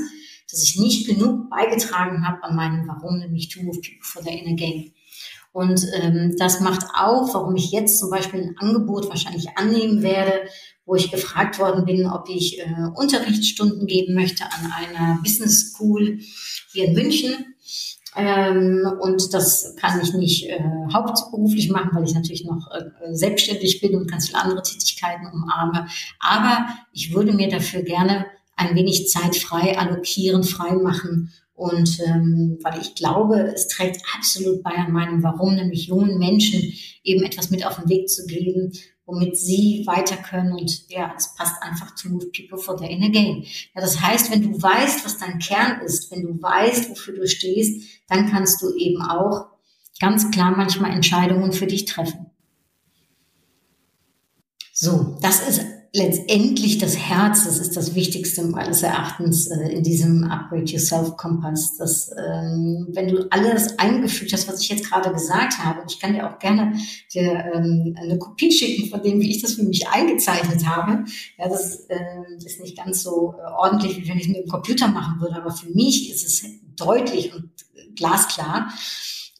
dass 0.50 0.62
ich 0.62 0.78
nicht 0.78 1.06
genug 1.06 1.50
beigetragen 1.50 2.26
habe 2.26 2.42
an 2.44 2.56
meinem 2.56 2.86
Warum, 2.86 3.18
nämlich 3.18 3.48
to 3.48 3.62
move 3.62 3.80
people 3.80 4.02
for 4.02 4.22
their 4.22 4.40
inner 4.40 4.56
game. 4.56 4.92
Und 5.54 5.86
ähm, 5.94 6.34
das 6.36 6.58
macht 6.58 6.84
auch, 6.96 7.32
warum 7.32 7.54
ich 7.54 7.70
jetzt 7.70 8.00
zum 8.00 8.10
Beispiel 8.10 8.42
ein 8.42 8.56
Angebot 8.58 9.08
wahrscheinlich 9.08 9.56
annehmen 9.56 10.02
werde, 10.02 10.48
wo 10.84 10.96
ich 10.96 11.12
gefragt 11.12 11.60
worden 11.60 11.84
bin, 11.84 12.06
ob 12.06 12.28
ich 12.28 12.58
äh, 12.58 12.66
Unterrichtsstunden 12.96 13.86
geben 13.86 14.14
möchte 14.14 14.42
an 14.42 14.72
einer 14.72 15.20
Business 15.22 15.70
School 15.70 16.18
hier 16.72 16.86
in 16.86 16.94
München. 16.94 17.54
Ähm, 18.16 18.84
und 19.00 19.32
das 19.32 19.76
kann 19.76 20.00
ich 20.00 20.12
nicht 20.12 20.48
äh, 20.48 20.60
hauptberuflich 20.92 21.70
machen, 21.70 21.90
weil 21.92 22.04
ich 22.04 22.14
natürlich 22.14 22.44
noch 22.44 22.68
äh, 22.72 23.14
selbstständig 23.14 23.80
bin 23.80 23.94
und 23.94 24.10
ganz 24.10 24.26
viele 24.26 24.42
andere 24.42 24.62
Tätigkeiten 24.62 25.28
umarme. 25.32 25.86
Aber 26.18 26.66
ich 26.92 27.14
würde 27.14 27.32
mir 27.32 27.48
dafür 27.48 27.82
gerne 27.82 28.26
ein 28.56 28.74
wenig 28.74 29.08
Zeit 29.08 29.36
frei 29.36 29.78
allokieren, 29.78 30.42
frei 30.42 30.72
machen. 30.72 31.32
Und 31.54 32.00
ähm, 32.04 32.58
weil 32.62 32.80
ich 32.80 32.94
glaube, 32.94 33.52
es 33.54 33.68
trägt 33.68 34.02
absolut 34.16 34.62
bei 34.62 34.72
an 34.72 34.92
meinem 34.92 35.22
Warum, 35.22 35.54
nämlich 35.54 35.86
jungen 35.86 36.18
Menschen 36.18 36.72
eben 37.04 37.24
etwas 37.24 37.50
mit 37.50 37.64
auf 37.64 37.76
den 37.76 37.88
Weg 37.88 38.08
zu 38.08 38.26
geben, 38.26 38.72
womit 39.06 39.36
sie 39.36 39.84
weiter 39.86 40.16
können. 40.16 40.52
Und 40.52 40.90
ja, 40.90 41.14
es 41.16 41.34
passt 41.36 41.62
einfach 41.62 41.94
to 41.94 42.08
move 42.08 42.26
people 42.36 42.58
for 42.58 42.76
their 42.76 42.90
inner 42.90 43.10
gain. 43.10 43.44
Ja, 43.74 43.80
das 43.80 44.00
heißt, 44.00 44.32
wenn 44.32 44.42
du 44.42 44.60
weißt, 44.60 45.04
was 45.04 45.18
dein 45.18 45.38
Kern 45.38 45.80
ist, 45.82 46.10
wenn 46.10 46.22
du 46.22 46.42
weißt, 46.42 46.90
wofür 46.90 47.14
du 47.14 47.28
stehst, 47.28 47.88
dann 48.08 48.30
kannst 48.30 48.60
du 48.60 48.74
eben 48.74 49.00
auch 49.02 49.46
ganz 50.00 50.30
klar 50.32 50.56
manchmal 50.56 50.90
Entscheidungen 50.90 51.52
für 51.52 51.66
dich 51.66 51.84
treffen. 51.84 52.26
So, 54.72 55.18
das 55.22 55.48
ist 55.48 55.73
letztendlich 55.94 56.78
das 56.78 56.96
Herz, 56.96 57.44
das 57.44 57.58
ist 57.58 57.76
das 57.76 57.94
Wichtigste 57.94 58.42
meines 58.42 58.82
Erachtens 58.82 59.46
äh, 59.46 59.68
in 59.68 59.84
diesem 59.84 60.24
Upgrade 60.24 60.64
Yourself 60.64 61.16
Kompass. 61.16 61.76
Dass, 61.76 62.10
ähm, 62.18 62.88
wenn 62.90 63.06
du 63.06 63.28
alles 63.30 63.78
eingefügt 63.78 64.32
hast, 64.32 64.48
was 64.48 64.60
ich 64.60 64.68
jetzt 64.68 64.90
gerade 64.90 65.12
gesagt 65.12 65.58
habe, 65.58 65.82
ich 65.88 66.00
kann 66.00 66.14
dir 66.14 66.28
auch 66.28 66.40
gerne 66.40 66.76
dir 67.12 67.44
ähm, 67.54 67.96
eine 67.96 68.18
Kopie 68.18 68.50
schicken 68.50 68.90
von 68.90 69.02
dem, 69.02 69.20
wie 69.20 69.30
ich 69.30 69.40
das 69.40 69.54
für 69.54 69.62
mich 69.62 69.86
eingezeichnet 69.86 70.66
habe. 70.66 71.04
Ja, 71.38 71.48
das 71.48 71.86
äh, 71.88 71.96
ist 72.44 72.60
nicht 72.60 72.76
ganz 72.76 73.04
so 73.04 73.34
äh, 73.38 73.48
ordentlich, 73.52 73.96
wie 73.96 74.08
wenn 74.08 74.16
ich 74.16 74.24
es 74.24 74.28
mit 74.28 74.38
dem 74.38 74.48
Computer 74.48 74.88
machen 74.88 75.20
würde, 75.20 75.36
aber 75.36 75.52
für 75.52 75.70
mich 75.70 76.10
ist 76.10 76.26
es 76.26 76.44
deutlich 76.74 77.32
und 77.32 77.50
glasklar. 77.94 78.68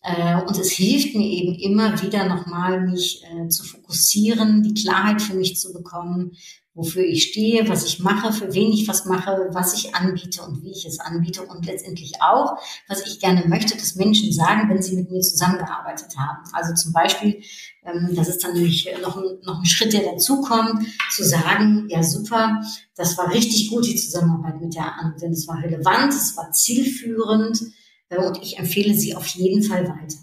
Äh, 0.05 0.43
und 0.43 0.59
es 0.59 0.71
hilft 0.71 1.15
mir 1.15 1.27
eben 1.27 1.55
immer 1.55 2.01
wieder 2.03 2.29
nochmal, 2.29 2.83
mich 2.83 3.25
äh, 3.25 3.49
zu 3.49 3.65
fokussieren, 3.65 4.63
die 4.63 4.75
Klarheit 4.75 5.23
für 5.23 5.33
mich 5.33 5.57
zu 5.57 5.73
bekommen, 5.73 6.33
wofür 6.75 7.05
ich 7.05 7.31
stehe, 7.31 7.67
was 7.69 7.87
ich 7.87 8.01
mache, 8.01 8.33
für 8.33 8.53
wen 8.53 8.71
ich 8.71 8.87
was 8.87 9.07
mache, 9.07 9.49
was 9.53 9.73
ich 9.75 9.95
anbiete 9.95 10.43
und 10.43 10.63
wie 10.63 10.73
ich 10.73 10.85
es 10.85 11.01
anbiete 11.01 11.43
und 11.43 11.65
letztendlich 11.65 12.21
auch, 12.21 12.59
was 12.87 13.07
ich 13.07 13.19
gerne 13.19 13.45
möchte, 13.47 13.79
dass 13.79 13.95
Menschen 13.95 14.31
sagen, 14.31 14.69
wenn 14.69 14.83
sie 14.83 14.97
mit 14.97 15.11
mir 15.11 15.23
zusammengearbeitet 15.23 16.19
haben. 16.19 16.43
Also 16.53 16.75
zum 16.75 16.93
Beispiel, 16.93 17.43
ähm, 17.87 18.11
das 18.15 18.29
ist 18.29 18.45
dann 18.45 18.53
nämlich 18.53 18.87
noch 19.01 19.17
ein, 19.17 19.39
noch 19.45 19.61
ein 19.61 19.65
Schritt, 19.65 19.95
der 19.95 20.03
dazukommt, 20.03 20.85
zu 21.15 21.25
sagen, 21.25 21.87
ja 21.89 22.03
super, 22.03 22.61
das 22.95 23.17
war 23.17 23.33
richtig 23.33 23.71
gut, 23.71 23.87
die 23.87 23.97
Zusammenarbeit 23.97 24.61
mit 24.61 24.75
der 24.75 24.99
anderen, 24.99 25.33
es 25.33 25.49
war 25.49 25.63
relevant, 25.63 26.13
es 26.13 26.37
war 26.37 26.53
zielführend 26.53 27.63
äh, 27.63 27.84
und 28.19 28.43
ich 28.43 28.59
empfehle 28.59 28.95
sie 28.95 29.15
auf 29.15 29.27
jeden 29.27 29.63
Fall 29.63 29.85
weiter. 29.85 30.19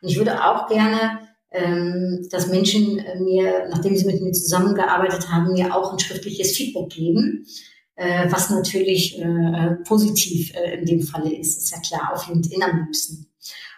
Und 0.00 0.08
ich 0.08 0.16
würde 0.16 0.44
auch 0.44 0.68
gerne 0.68 1.20
ähm, 1.54 2.26
dass 2.32 2.48
Menschen 2.48 2.98
äh, 2.98 3.20
mir, 3.20 3.68
nachdem 3.68 3.96
sie 3.96 4.06
mit 4.06 4.20
mir 4.20 4.32
zusammengearbeitet 4.32 5.30
haben, 5.30 5.52
mir 5.52 5.74
auch 5.74 5.92
ein 5.92 6.00
schriftliches 6.00 6.56
Feedback 6.56 6.90
geben, 6.90 7.46
äh, 7.94 8.26
was 8.28 8.50
natürlich 8.50 9.20
äh, 9.20 9.76
positiv 9.86 10.52
in 10.72 10.84
dem 10.84 11.02
Falle 11.02 11.32
ist, 11.32 11.56
ist 11.58 11.70
ja 11.70 11.78
klar, 11.78 12.12
auf 12.12 12.26
LinkedIn 12.26 12.60
am 12.60 12.84
liebsten. 12.84 13.28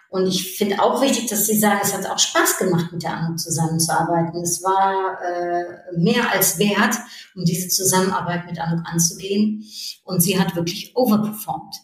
Und 0.09 0.25
ich 0.25 0.57
finde 0.57 0.81
auch 0.81 1.01
wichtig, 1.03 1.29
dass 1.29 1.45
Sie 1.45 1.59
sagen, 1.59 1.79
es 1.83 1.93
hat 1.93 2.09
auch 2.09 2.17
Spaß 2.17 2.57
gemacht, 2.57 2.91
mit 2.91 3.03
der 3.03 3.13
Anno 3.13 3.35
zusammenzuarbeiten. 3.35 4.41
Es 4.41 4.63
war 4.63 5.19
äh, 5.21 5.97
mehr 5.97 6.31
als 6.31 6.57
wert, 6.57 6.95
um 7.35 7.45
diese 7.45 7.67
Zusammenarbeit 7.67 8.47
mit 8.47 8.59
Anno 8.59 8.81
anzugehen. 8.85 9.63
Und 10.03 10.21
sie 10.21 10.39
hat 10.39 10.55
wirklich 10.55 10.95
overperformed. 10.95 11.75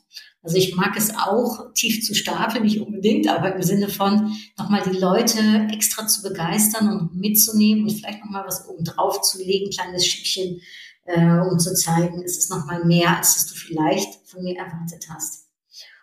Also 0.44 0.58
ich 0.58 0.76
mag 0.76 0.96
es 0.98 1.16
auch, 1.16 1.74
tief 1.74 2.06
zu 2.06 2.14
stapeln, 2.14 2.66
nicht 2.66 2.82
unbedingt, 2.82 3.30
aber 3.30 3.56
im 3.56 3.64
Sinne 3.64 3.88
von 3.88 4.36
nochmal 4.58 4.84
die 4.86 4.98
Leute 4.98 5.40
extra 5.72 6.06
zu 6.06 6.22
begeistern 6.22 6.90
und 6.90 7.16
mitzunehmen 7.16 7.86
und 7.86 7.92
vielleicht 7.92 8.24
nochmal 8.24 8.44
was 8.46 8.68
oben 8.68 8.84
drauf 8.84 9.22
zu 9.22 9.38
legen, 9.38 9.72
kleines 9.72 10.06
Schippchen, 10.06 10.60
äh, 11.06 11.40
um 11.40 11.60
zu 11.60 11.74
zeigen, 11.74 12.22
es 12.24 12.38
ist 12.38 12.50
nochmal 12.50 12.84
mehr, 12.84 13.18
als 13.18 13.36
das 13.36 13.48
du 13.48 13.56
vielleicht 13.56 14.28
von 14.28 14.44
mir 14.44 14.58
erwartet 14.58 15.08
hast. 15.10 15.44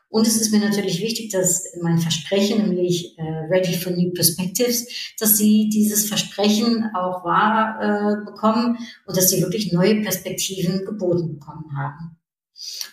Und 0.08 0.26
es 0.26 0.40
ist 0.40 0.52
mir 0.52 0.58
natürlich 0.58 1.00
wichtig, 1.00 1.30
dass 1.30 1.64
mein 1.80 1.98
Versprechen, 1.98 2.66
nämlich 2.66 3.16
äh, 3.16 3.22
Ready 3.22 3.74
for 3.74 3.92
New 3.92 4.10
Perspectives, 4.10 5.14
dass 5.20 5.36
sie 5.36 5.68
dieses 5.68 6.08
Versprechen 6.08 6.90
auch 6.96 7.24
wahr 7.24 7.78
äh, 7.80 8.24
bekommen 8.24 8.78
und 9.06 9.16
dass 9.16 9.30
sie 9.30 9.40
wirklich 9.40 9.72
neue 9.72 10.00
Perspektiven 10.02 10.84
geboten 10.84 11.38
bekommen 11.38 11.76
haben. 11.76 12.16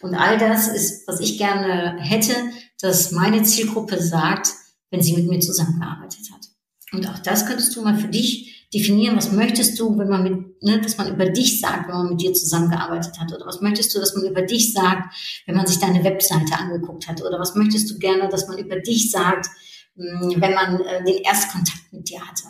Und 0.02 0.16
all 0.16 0.38
das 0.38 0.68
ist, 0.68 1.08
was 1.08 1.20
ich 1.20 1.38
gerne 1.38 1.98
hätte, 2.00 2.34
dass 2.80 3.12
meine 3.12 3.44
Zielgruppe 3.44 4.02
sagt, 4.02 4.50
wenn 4.92 5.02
sie 5.02 5.14
mit 5.14 5.28
mir 5.28 5.40
zusammengearbeitet 5.40 6.32
hat. 6.34 6.48
Und 6.94 7.08
auch 7.10 7.20
das 7.20 7.46
könntest 7.46 7.76
du 7.76 7.82
mal 7.82 7.98
für 7.98 8.08
dich 8.08 8.68
definieren. 8.74 9.18
Was 9.18 9.32
möchtest 9.32 9.80
du, 9.80 9.98
wenn 9.98 10.10
man 10.10 10.24
mit, 10.24 10.64
ne, 10.64 10.82
dass 10.82 10.98
man 10.98 11.14
über 11.14 11.30
dich 11.30 11.60
sagt, 11.60 11.88
wenn 11.88 11.96
man 11.96 12.10
mit 12.10 12.22
dir 12.22 12.34
zusammengearbeitet 12.34 13.20
hat? 13.20 13.34
Oder 13.34 13.46
was 13.46 13.62
möchtest 13.62 13.94
du, 13.94 14.00
dass 14.00 14.16
man 14.16 14.26
über 14.26 14.42
dich 14.42 14.74
sagt, 14.74 15.14
wenn 15.46 15.56
man 15.56 15.68
sich 15.68 15.80
deine 15.80 16.04
Webseite 16.04 16.56
angeguckt 16.58 17.08
hat? 17.08 17.22
Oder 17.22 17.40
was 17.40 17.56
möchtest 17.56 17.90
du 17.90 17.98
gerne, 17.98 18.30
dass 18.30 18.48
man 18.48 18.58
über 18.58 18.80
dich 18.80 19.12
sagt, 19.12 19.48
hm, 19.96 20.36
wenn 20.38 20.54
man 20.54 20.80
äh, 20.82 21.04
den 21.04 21.18
Erstkontakt 21.24 21.92
mit 21.92 22.10
dir 22.10 22.26
hatte? 22.26 22.44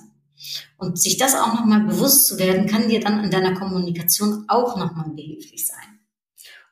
Und 0.77 0.99
sich 1.01 1.17
das 1.17 1.35
auch 1.35 1.53
nochmal 1.53 1.81
bewusst 1.81 2.27
zu 2.27 2.37
werden, 2.37 2.67
kann 2.67 2.89
dir 2.89 2.99
dann 2.99 3.23
in 3.23 3.31
deiner 3.31 3.55
Kommunikation 3.55 4.45
auch 4.47 4.77
nochmal 4.77 5.09
behilflich 5.15 5.65
sein. 5.65 5.86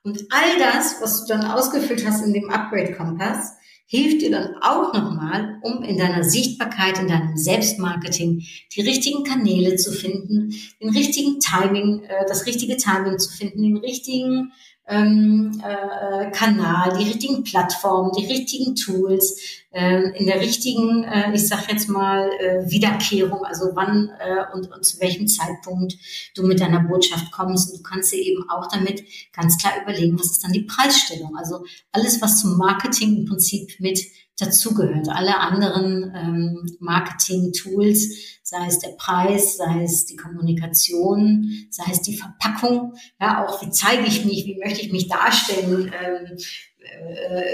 Und 0.06 0.20
all 0.30 0.60
das, 0.60 1.02
was 1.02 1.26
du 1.26 1.34
dann 1.34 1.46
ausgefüllt 1.46 2.06
hast 2.08 2.24
in 2.24 2.32
dem 2.32 2.50
Upgrade-Kompass, 2.50 3.54
hilft 3.88 4.22
dir 4.22 4.32
dann 4.32 4.56
auch 4.62 4.94
nochmal, 4.94 5.60
um 5.64 5.84
in 5.84 5.98
deiner 5.98 6.24
Sichtbarkeit, 6.24 7.00
in 7.00 7.08
deinem 7.08 7.36
Selbstmarketing 7.36 8.44
die 8.76 8.82
richtigen 8.82 9.24
Kanäle 9.24 9.76
zu 9.78 9.92
finden, 9.92 10.54
den 10.80 10.90
richtigen 10.90 11.40
Timing, 11.40 12.04
äh, 12.04 12.26
das 12.28 12.46
richtige 12.46 12.78
Timing 12.78 13.18
zu 13.18 13.32
finden, 13.36 13.64
den 13.64 13.78
richtigen 13.78 14.52
ähm, 14.88 15.60
äh, 15.64 16.30
Kanal, 16.30 16.96
die 17.00 17.06
richtigen 17.06 17.44
Plattformen, 17.44 18.12
die 18.16 18.28
richtigen 18.28 18.76
Tools, 18.76 19.40
äh, 19.65 19.65
in 19.76 20.26
der 20.26 20.40
richtigen, 20.40 21.04
äh, 21.04 21.34
ich 21.34 21.48
sag 21.48 21.70
jetzt 21.70 21.90
mal, 21.90 22.30
äh, 22.40 22.72
Wiederkehrung, 22.72 23.44
also 23.44 23.72
wann 23.74 24.10
äh, 24.20 24.46
und, 24.54 24.72
und 24.72 24.86
zu 24.86 25.02
welchem 25.02 25.28
Zeitpunkt 25.28 25.98
du 26.34 26.44
mit 26.44 26.62
deiner 26.62 26.80
Botschaft 26.80 27.30
kommst. 27.32 27.72
Und 27.72 27.80
du 27.80 27.84
kannst 27.84 28.14
dir 28.14 28.22
eben 28.22 28.50
auch 28.50 28.68
damit 28.70 29.04
ganz 29.34 29.58
klar 29.58 29.74
überlegen, 29.84 30.18
was 30.18 30.32
ist 30.32 30.44
dann 30.44 30.54
die 30.54 30.62
Preisstellung. 30.62 31.36
Also 31.38 31.66
alles, 31.92 32.22
was 32.22 32.40
zum 32.40 32.58
Marketing 32.58 33.18
im 33.18 33.26
Prinzip 33.26 33.80
mit 33.80 34.00
dazugehört. 34.38 35.08
Alle 35.10 35.40
anderen 35.40 36.14
ähm, 36.16 36.78
Marketing-Tools, 36.80 38.40
sei 38.44 38.68
es 38.68 38.80
der 38.80 38.90
Preis, 38.90 39.58
sei 39.58 39.84
es 39.84 40.06
die 40.06 40.18
Kommunikation, 40.18 41.68
sei 41.70 41.86
es 41.92 42.02
die 42.02 42.18
Verpackung, 42.18 42.94
ja, 43.20 43.46
auch 43.46 43.62
wie 43.62 43.70
zeige 43.70 44.06
ich 44.06 44.26
mich, 44.26 44.46
wie 44.46 44.58
möchte 44.58 44.82
ich 44.82 44.92
mich 44.92 45.08
darstellen, 45.08 45.92
ähm, 45.94 46.38
äh, 46.75 46.75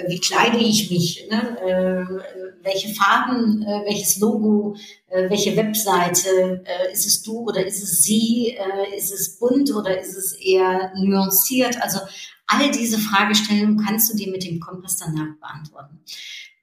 wie 0.07 0.19
kleide 0.19 0.57
ich 0.57 0.89
mich, 0.89 1.27
ne? 1.29 1.57
äh, 1.61 2.41
welche 2.63 2.93
Farben, 2.93 3.63
äh, 3.63 3.85
welches 3.85 4.19
Logo, 4.19 4.75
äh, 5.09 5.29
welche 5.29 5.55
Webseite, 5.55 6.63
äh, 6.65 6.91
ist 6.93 7.05
es 7.05 7.21
du 7.23 7.47
oder 7.47 7.65
ist 7.65 7.83
es 7.83 8.03
sie, 8.03 8.57
äh, 8.57 8.97
ist 8.97 9.11
es 9.11 9.39
bunt 9.39 9.73
oder 9.73 9.99
ist 9.99 10.15
es 10.15 10.33
eher 10.33 10.91
nuanciert? 10.95 11.81
Also 11.81 11.99
all 12.47 12.71
diese 12.71 12.99
Fragestellungen 12.99 13.83
kannst 13.85 14.11
du 14.11 14.17
dir 14.17 14.29
mit 14.29 14.43
dem 14.43 14.59
Kompass 14.59 14.97
danach 14.97 15.37
beantworten. 15.39 15.99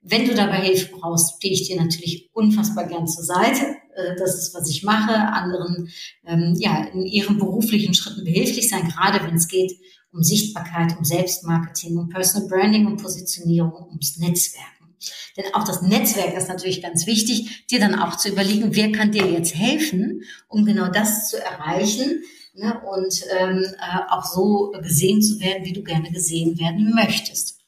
Wenn 0.02 0.26
du 0.26 0.35
dabei 0.35 0.61
Hilfe 0.61 0.96
brauchst, 0.96 1.37
stehe 1.37 1.52
ich 1.52 1.66
dir 1.66 1.76
natürlich 1.76 2.31
unfassbar 2.33 2.87
gern 2.87 3.07
zur 3.07 3.24
Seite. 3.24 3.76
Äh, 3.94 4.16
das 4.16 4.38
ist, 4.38 4.54
was 4.54 4.70
ich 4.70 4.83
mache. 4.83 5.14
Anderen 5.14 5.90
ähm, 6.26 6.54
ja, 6.59 6.85
in 6.92 7.04
ihren 7.04 7.38
beruflichen 7.38 7.94
Schritten 7.94 8.24
behilflich 8.24 8.68
sein, 8.68 8.88
gerade 8.88 9.24
wenn 9.26 9.37
es 9.37 9.48
geht 9.48 9.72
um 10.18 10.24
Sichtbarkeit, 10.24 10.98
um 10.98 11.04
Selbstmarketing, 11.04 11.96
um 11.96 12.09
Personal 12.09 12.48
Branding, 12.48 12.87
um 12.87 12.96
Positionierung, 12.96 13.87
ums 13.88 14.18
Netzwerken. 14.18 14.96
Denn 15.37 15.54
auch 15.54 15.62
das 15.62 15.81
Netzwerk 15.81 16.37
ist 16.37 16.48
natürlich 16.48 16.83
ganz 16.83 17.07
wichtig, 17.07 17.66
dir 17.68 17.78
dann 17.78 17.94
auch 17.94 18.16
zu 18.16 18.31
überlegen, 18.31 18.74
wer 18.74 18.90
kann 18.90 19.12
dir 19.12 19.31
jetzt 19.31 19.54
helfen, 19.54 20.24
um 20.48 20.64
genau 20.64 20.88
das 20.88 21.31
zu 21.31 21.40
erreichen 21.40 22.24
ne, 22.54 22.81
und 22.81 23.22
ähm, 23.38 23.64
äh, 23.78 24.11
auch 24.11 24.24
so 24.24 24.72
gesehen 24.83 25.22
zu 25.22 25.38
werden, 25.38 25.64
wie 25.64 25.72
du 25.72 25.85
gerne 25.85 26.11
gesehen 26.11 26.59
werden 26.59 26.92
möchtest. 26.94 27.61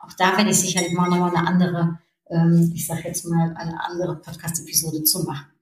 Auch 0.00 0.12
da 0.18 0.36
werde 0.36 0.50
ich 0.50 0.58
sicherlich 0.58 0.92
mal 0.92 1.08
noch 1.08 1.32
eine 1.32 1.46
andere, 1.46 2.00
ähm, 2.28 2.72
ich 2.74 2.88
sage 2.88 3.02
jetzt 3.04 3.24
mal, 3.24 3.54
eine 3.56 3.80
andere 3.84 4.16
Podcast-Episode 4.16 5.04
zu 5.04 5.22
machen. 5.22 5.53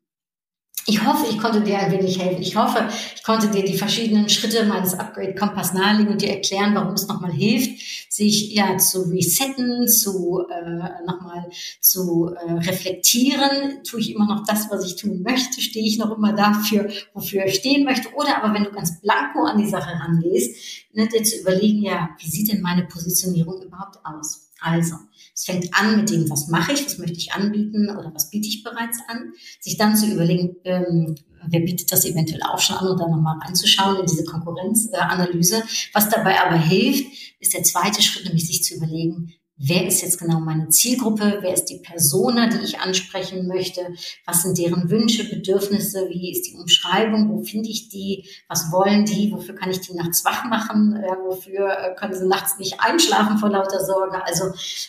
Ich 0.86 1.04
hoffe, 1.06 1.26
ich 1.30 1.38
konnte 1.38 1.60
dir 1.60 1.78
ein 1.78 1.92
wenig 1.92 2.18
helfen. 2.18 2.42
Ich 2.42 2.56
hoffe, 2.56 2.88
ich 3.14 3.22
konnte 3.22 3.48
dir 3.48 3.64
die 3.64 3.78
verschiedenen 3.78 4.28
Schritte 4.28 4.64
meines 4.64 4.94
Upgrade-Kompass 4.94 5.74
nahelegen 5.74 6.12
und 6.12 6.22
dir 6.22 6.30
erklären, 6.30 6.74
warum 6.74 6.94
es 6.94 7.06
nochmal 7.06 7.30
hilft, 7.30 8.12
sich 8.12 8.52
ja 8.52 8.76
zu 8.78 9.02
resetten, 9.02 9.86
zu 9.86 10.44
äh, 10.50 11.04
nochmal 11.06 11.48
zu 11.80 12.34
äh, 12.34 12.52
reflektieren. 12.52 13.84
Tue 13.84 14.00
ich 14.00 14.10
immer 14.10 14.26
noch 14.26 14.44
das, 14.44 14.70
was 14.70 14.84
ich 14.84 14.96
tun 14.96 15.22
möchte? 15.22 15.60
Stehe 15.60 15.86
ich 15.86 15.98
noch 15.98 16.16
immer 16.16 16.32
dafür, 16.32 16.90
wofür 17.14 17.46
ich 17.46 17.54
stehen 17.54 17.84
möchte? 17.84 18.12
Oder 18.14 18.42
aber 18.42 18.52
wenn 18.52 18.64
du 18.64 18.72
ganz 18.72 19.00
blanko 19.00 19.44
an 19.44 19.58
die 19.58 19.70
Sache 19.70 19.92
rangehst, 19.92 20.56
ne, 20.94 21.06
dir 21.06 21.22
zu 21.22 21.38
überlegen, 21.38 21.82
ja, 21.82 22.10
wie 22.18 22.28
sieht 22.28 22.52
denn 22.52 22.60
meine 22.60 22.84
Positionierung 22.84 23.62
überhaupt 23.62 23.98
aus? 24.04 24.51
Also, 24.62 24.96
es 25.34 25.44
fängt 25.44 25.74
an 25.74 25.96
mit 25.96 26.10
dem, 26.10 26.28
was 26.30 26.48
mache 26.48 26.72
ich, 26.72 26.84
was 26.84 26.98
möchte 26.98 27.16
ich 27.16 27.32
anbieten 27.32 27.90
oder 27.90 28.12
was 28.14 28.30
biete 28.30 28.48
ich 28.48 28.62
bereits 28.62 28.98
an. 29.08 29.32
Sich 29.60 29.76
dann 29.76 29.96
zu 29.96 30.06
überlegen, 30.06 30.56
ähm, 30.64 31.14
wer 31.48 31.60
bietet 31.60 31.90
das 31.90 32.04
eventuell 32.04 32.42
auch 32.42 32.58
schon 32.58 32.76
an 32.76 32.88
und 32.88 33.00
dann 33.00 33.10
nochmal 33.10 33.38
reinzuschauen 33.38 34.00
in 34.00 34.06
diese 34.06 34.24
Konkurrenzanalyse. 34.24 35.56
Äh, 35.56 35.62
was 35.92 36.08
dabei 36.08 36.40
aber 36.40 36.56
hilft, 36.56 37.06
ist 37.40 37.54
der 37.54 37.62
zweite 37.62 38.02
Schritt, 38.02 38.24
nämlich 38.24 38.46
sich 38.46 38.62
zu 38.62 38.74
überlegen, 38.74 39.32
wer 39.64 39.86
ist 39.86 40.02
jetzt 40.02 40.18
genau 40.18 40.40
meine 40.40 40.68
Zielgruppe, 40.68 41.38
wer 41.40 41.54
ist 41.54 41.66
die 41.66 41.78
Persona, 41.78 42.48
die 42.48 42.64
ich 42.64 42.80
ansprechen 42.80 43.46
möchte, 43.46 43.80
was 44.26 44.42
sind 44.42 44.58
deren 44.58 44.90
Wünsche, 44.90 45.28
Bedürfnisse, 45.28 46.08
wie 46.08 46.32
ist 46.32 46.48
die 46.48 46.56
Umschreibung, 46.56 47.28
wo 47.30 47.44
finde 47.44 47.68
ich 47.68 47.88
die, 47.88 48.26
was 48.48 48.72
wollen 48.72 49.04
die, 49.04 49.30
wofür 49.32 49.54
kann 49.54 49.70
ich 49.70 49.80
die 49.80 49.94
nachts 49.94 50.24
wach 50.24 50.44
machen, 50.44 50.96
äh, 50.96 51.16
wofür 51.24 51.70
äh, 51.70 51.94
können 51.94 52.14
sie 52.14 52.26
nachts 52.26 52.58
nicht 52.58 52.80
einschlafen 52.80 53.38
vor 53.38 53.50
lauter 53.50 53.84
Sorge. 53.84 54.24
Also 54.24 54.46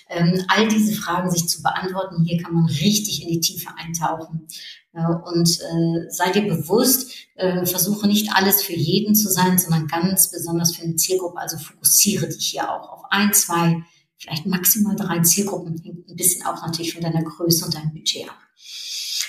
ähm, 0.10 0.44
all 0.48 0.68
diese 0.68 0.94
Fragen 0.94 1.30
sich 1.30 1.48
zu 1.48 1.62
beantworten, 1.62 2.24
hier 2.24 2.42
kann 2.42 2.54
man 2.54 2.66
richtig 2.66 3.24
in 3.24 3.30
die 3.30 3.40
Tiefe 3.40 3.70
eintauchen. 3.78 4.48
Ja, 4.96 5.08
und 5.08 5.50
äh, 5.50 6.10
sei 6.10 6.32
dir 6.32 6.44
bewusst, 6.44 7.12
äh, 7.36 7.66
versuche 7.66 8.08
nicht 8.08 8.32
alles 8.36 8.62
für 8.62 8.74
jeden 8.74 9.16
zu 9.16 9.28
sein, 9.30 9.58
sondern 9.58 9.88
ganz 9.88 10.30
besonders 10.30 10.76
für 10.76 10.84
eine 10.84 10.96
Zielgruppe. 10.96 11.40
Also 11.40 11.58
fokussiere 11.58 12.28
dich 12.28 12.48
hier 12.48 12.72
auch 12.72 12.92
auf 12.92 13.02
ein, 13.10 13.34
zwei 13.34 13.84
vielleicht 14.24 14.46
maximal 14.46 14.96
drei 14.96 15.20
Zielgruppen, 15.20 15.82
hängt 15.84 16.10
ein 16.10 16.16
bisschen 16.16 16.46
auch 16.46 16.62
natürlich 16.66 16.94
von 16.94 17.04
deiner 17.04 17.24
Größe 17.24 17.66
und 17.66 17.76
deinem 17.76 17.94
Budget 17.94 18.30
ab. 18.30 18.38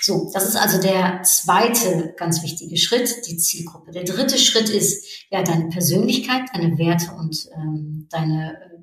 So, 0.00 0.30
das 0.34 0.46
ist 0.48 0.56
also 0.56 0.80
der 0.80 1.22
zweite 1.22 2.14
ganz 2.18 2.42
wichtige 2.42 2.76
Schritt, 2.76 3.26
die 3.26 3.38
Zielgruppe. 3.38 3.90
Der 3.90 4.04
dritte 4.04 4.38
Schritt 4.38 4.68
ist 4.68 5.06
ja 5.30 5.42
deine 5.42 5.68
Persönlichkeit, 5.68 6.42
deine 6.52 6.76
Werte 6.76 7.12
und 7.12 7.48
ähm, 7.56 8.06
deine 8.10 8.74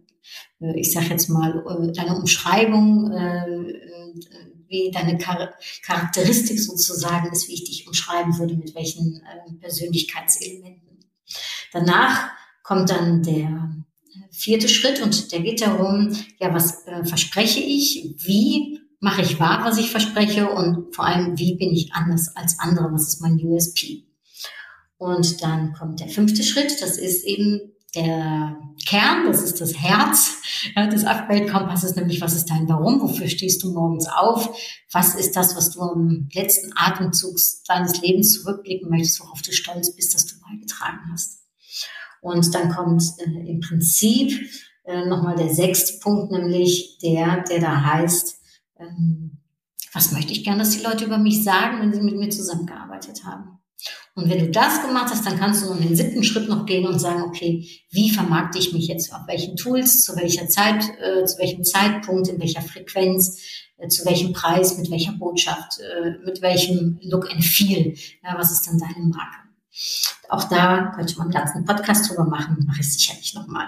äh, 0.62 0.80
ich 0.80 0.91
sage 0.93 1.08
jetzt 1.08 1.30
mal, 1.30 1.63
äh, 1.67 1.91
deine 1.91 2.15
Umschreibung, 2.15 3.12
äh, 3.12 3.74
wie 4.67 4.91
deine 4.91 5.19
Char 5.19 5.54
Charakteristik 5.84 6.60
sozusagen 6.60 7.32
ist, 7.32 7.47
wie 7.50 7.54
ich 7.54 7.65
dich 7.65 7.88
umschreiben 7.88 8.38
würde, 8.39 8.56
mit 8.56 8.74
welchen 8.74 9.21
Persönlichkeitselementen. 9.60 11.00
Danach 11.74 12.30
kommt 12.63 12.89
dann 12.89 13.21
der 13.21 13.76
vierte 14.41 14.67
Schritt 14.67 15.01
und 15.01 15.32
der 15.32 15.41
geht 15.41 15.62
darum, 15.62 16.15
ja, 16.39 16.54
was 16.54 16.86
äh, 16.88 17.06
verspreche 17.06 17.60
ich, 17.60 18.15
wie 18.17 18.80
mache 18.99 19.21
ich 19.21 19.39
wahr, 19.39 19.62
was 19.63 19.77
ich 19.77 19.91
verspreche? 19.91 20.49
Und 20.49 20.95
vor 20.95 21.06
allem, 21.06 21.38
wie 21.38 21.56
bin 21.56 21.71
ich 21.71 21.93
anders 21.93 22.36
als 22.36 22.60
andere, 22.60 22.91
was 22.91 23.08
ist 23.08 23.21
mein 23.21 23.39
USP. 23.43 24.06
Und 24.97 25.41
dann 25.41 25.73
kommt 25.73 25.99
der 25.99 26.10
fünfte 26.10 26.43
Schritt, 26.43 26.82
das 26.82 26.97
ist 26.97 27.25
eben 27.25 27.60
der 27.95 28.58
Kern, 28.88 29.25
das 29.25 29.41
ist 29.41 29.60
das 29.60 29.75
Herz 29.75 30.38
ja, 30.75 30.88
des 30.88 31.04
Upgrade-Kompasses, 31.04 31.95
nämlich 31.95 32.21
was 32.21 32.36
ist 32.36 32.49
dein 32.49 32.69
Warum, 32.69 33.01
wofür 33.01 33.27
stehst 33.27 33.63
du 33.63 33.73
morgens 33.73 34.08
auf, 34.08 34.56
was 34.91 35.15
ist 35.15 35.36
das, 35.36 35.56
was 35.56 35.71
du 35.71 35.82
im 35.91 36.30
letzten 36.34 36.71
Atemzug 36.75 37.38
deines 37.67 38.01
Lebens 38.01 38.34
zurückblicken 38.34 38.89
möchtest, 38.89 39.19
worauf 39.21 39.41
du 39.41 39.51
stolz 39.51 39.95
bist, 39.95 40.13
dass 40.15 40.25
du 40.25 40.36
beigetragen 40.39 40.99
hast. 41.12 41.40
Und 42.21 42.53
dann 42.55 42.71
kommt 42.71 43.03
äh, 43.17 43.49
im 43.49 43.60
Prinzip 43.60 44.31
äh, 44.86 45.05
nochmal 45.05 45.36
der 45.36 45.53
sechste 45.53 45.99
Punkt, 45.99 46.31
nämlich 46.31 46.99
der, 47.03 47.43
der 47.43 47.60
da 47.60 47.84
heißt, 47.84 48.39
ähm, 48.79 49.39
was 49.93 50.12
möchte 50.13 50.31
ich 50.31 50.43
gerne, 50.43 50.60
dass 50.60 50.77
die 50.77 50.84
Leute 50.84 51.05
über 51.05 51.17
mich 51.17 51.43
sagen, 51.43 51.81
wenn 51.81 51.93
sie 51.93 52.01
mit 52.01 52.15
mir 52.15 52.29
zusammengearbeitet 52.29 53.25
haben. 53.25 53.60
Und 54.13 54.29
wenn 54.29 54.39
du 54.39 54.51
das 54.51 54.81
gemacht 54.81 55.10
hast, 55.10 55.25
dann 55.25 55.39
kannst 55.39 55.65
du 55.65 55.71
in 55.71 55.81
den 55.81 55.95
siebten 55.95 56.23
Schritt 56.23 56.49
noch 56.49 56.65
gehen 56.65 56.86
und 56.86 56.99
sagen, 56.99 57.23
okay, 57.23 57.67
wie 57.89 58.10
vermarkte 58.10 58.60
ich 58.60 58.73
mich 58.73 58.88
jetzt, 58.88 59.13
auf 59.13 59.27
welchen 59.27 59.55
Tools, 59.55 60.03
zu 60.03 60.15
welcher 60.15 60.47
Zeit, 60.47 60.84
äh, 60.99 61.25
zu 61.25 61.39
welchem 61.39 61.63
Zeitpunkt, 61.63 62.27
in 62.27 62.39
welcher 62.39 62.62
Frequenz, 62.62 63.39
äh, 63.77 63.88
zu 63.88 64.05
welchem 64.05 64.34
Preis, 64.34 64.77
mit 64.77 64.91
welcher 64.91 65.13
Botschaft, 65.13 65.79
äh, 65.79 66.12
mit 66.25 66.41
welchem 66.41 66.99
Look 67.01 67.31
and 67.31 67.43
Feel, 67.43 67.95
ja, 68.23 68.38
was 68.38 68.51
ist 68.51 68.67
dann 68.67 68.77
deine 68.77 69.07
Marke? 69.07 69.40
Auch 70.29 70.45
da 70.45 70.91
könnte 70.95 71.17
man 71.17 71.27
einen 71.27 71.34
ganzen 71.34 71.65
Podcast 71.65 72.10
drüber 72.10 72.25
machen, 72.25 72.63
mache 72.67 72.81
ich 72.81 72.93
sicherlich 72.93 73.34
nochmal. 73.34 73.67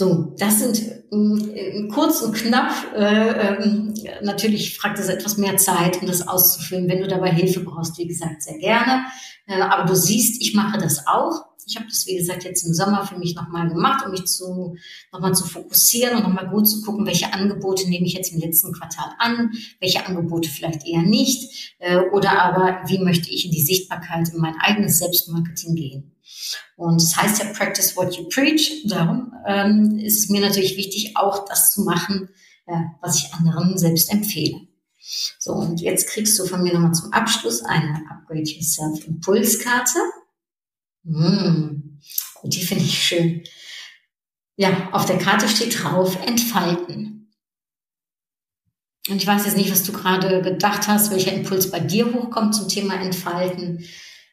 So, 0.00 0.34
das 0.38 0.60
sind 0.60 0.80
äh, 1.12 1.88
kurz 1.88 2.22
und 2.22 2.34
knapp. 2.34 2.72
Äh, 2.96 3.62
ähm, 3.62 3.94
natürlich 4.22 4.78
fragt 4.78 4.98
es 4.98 5.08
etwas 5.08 5.36
mehr 5.36 5.58
Zeit, 5.58 6.00
um 6.00 6.06
das 6.06 6.26
auszufüllen. 6.26 6.88
Wenn 6.88 7.02
du 7.02 7.06
dabei 7.06 7.30
Hilfe 7.30 7.60
brauchst, 7.60 7.98
wie 7.98 8.06
gesagt, 8.06 8.42
sehr 8.42 8.56
gerne. 8.58 9.04
Äh, 9.46 9.60
aber 9.60 9.84
du 9.84 9.94
siehst, 9.94 10.40
ich 10.40 10.54
mache 10.54 10.78
das 10.78 11.06
auch. 11.06 11.49
Ich 11.70 11.76
habe 11.76 11.86
das, 11.86 12.04
wie 12.06 12.16
gesagt, 12.16 12.42
jetzt 12.42 12.64
im 12.66 12.74
Sommer 12.74 13.06
für 13.06 13.16
mich 13.16 13.36
nochmal 13.36 13.68
gemacht, 13.68 14.04
um 14.04 14.10
mich 14.10 14.26
zu, 14.26 14.76
nochmal 15.12 15.34
zu 15.34 15.44
fokussieren 15.46 16.16
und 16.16 16.24
nochmal 16.24 16.48
gut 16.48 16.68
zu 16.68 16.82
gucken, 16.82 17.06
welche 17.06 17.32
Angebote 17.32 17.88
nehme 17.88 18.06
ich 18.06 18.14
jetzt 18.14 18.32
im 18.32 18.40
letzten 18.40 18.72
Quartal 18.72 19.12
an, 19.18 19.52
welche 19.78 20.04
Angebote 20.04 20.48
vielleicht 20.48 20.84
eher 20.86 21.02
nicht, 21.02 21.74
äh, 21.78 21.98
oder 22.12 22.42
aber 22.42 22.80
wie 22.88 22.98
möchte 22.98 23.30
ich 23.30 23.44
in 23.46 23.52
die 23.52 23.62
Sichtbarkeit, 23.62 24.28
in 24.34 24.40
mein 24.40 24.56
eigenes 24.58 24.98
Selbstmarketing 24.98 25.76
gehen. 25.76 26.16
Und 26.76 27.00
das 27.00 27.16
heißt 27.16 27.42
ja, 27.42 27.52
practice 27.52 27.96
what 27.96 28.16
you 28.16 28.24
preach. 28.28 28.84
Darum 28.86 29.32
ähm, 29.46 29.98
ist 29.98 30.18
es 30.18 30.28
mir 30.28 30.40
natürlich 30.40 30.76
wichtig, 30.76 31.16
auch 31.16 31.44
das 31.46 31.72
zu 31.72 31.82
machen, 31.82 32.30
äh, 32.66 32.72
was 33.00 33.18
ich 33.18 33.32
anderen 33.32 33.78
selbst 33.78 34.10
empfehle. 34.10 34.60
So, 35.38 35.52
und 35.52 35.80
jetzt 35.80 36.08
kriegst 36.08 36.38
du 36.38 36.44
von 36.44 36.62
mir 36.62 36.74
nochmal 36.74 36.94
zum 36.94 37.12
Abschluss 37.12 37.62
eine 37.62 38.02
Upgrade 38.10 38.42
Yourself 38.42 39.06
Impulskarte. 39.06 39.98
Und 41.04 42.00
die 42.44 42.62
finde 42.62 42.84
ich 42.84 43.02
schön. 43.02 43.42
Ja, 44.56 44.90
auf 44.92 45.06
der 45.06 45.18
Karte 45.18 45.48
steht 45.48 45.82
drauf, 45.82 46.18
entfalten. 46.26 47.32
Und 49.08 49.16
ich 49.16 49.26
weiß 49.26 49.46
jetzt 49.46 49.56
nicht, 49.56 49.72
was 49.72 49.82
du 49.82 49.92
gerade 49.92 50.42
gedacht 50.42 50.86
hast, 50.86 51.10
welcher 51.10 51.32
Impuls 51.32 51.70
bei 51.70 51.80
dir 51.80 52.12
hochkommt 52.12 52.54
zum 52.54 52.68
Thema 52.68 52.94
Entfalten. 52.94 53.84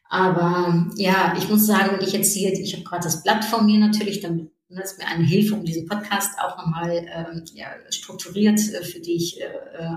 Aber 0.09 0.87
ja, 0.95 1.35
ich 1.37 1.49
muss 1.49 1.65
sagen, 1.65 1.91
wenn 1.91 2.05
ich 2.05 2.13
jetzt 2.13 2.33
hier, 2.33 2.51
ich 2.53 2.73
habe 2.73 2.83
gerade 2.83 3.03
das 3.03 3.23
Blatt 3.23 3.45
von 3.45 3.65
mir 3.65 3.79
natürlich, 3.79 4.19
dann 4.19 4.49
das 4.69 4.91
ist 4.91 4.97
mir 4.99 5.07
eine 5.07 5.23
Hilfe, 5.23 5.55
um 5.55 5.63
diesen 5.63 5.87
Podcast 5.87 6.37
auch 6.39 6.57
nochmal 6.57 7.05
ähm, 7.13 7.45
ja, 7.53 7.67
strukturiert 7.89 8.59
äh, 8.59 8.83
für 8.83 8.99
dich 8.99 9.39
äh, 9.39 9.95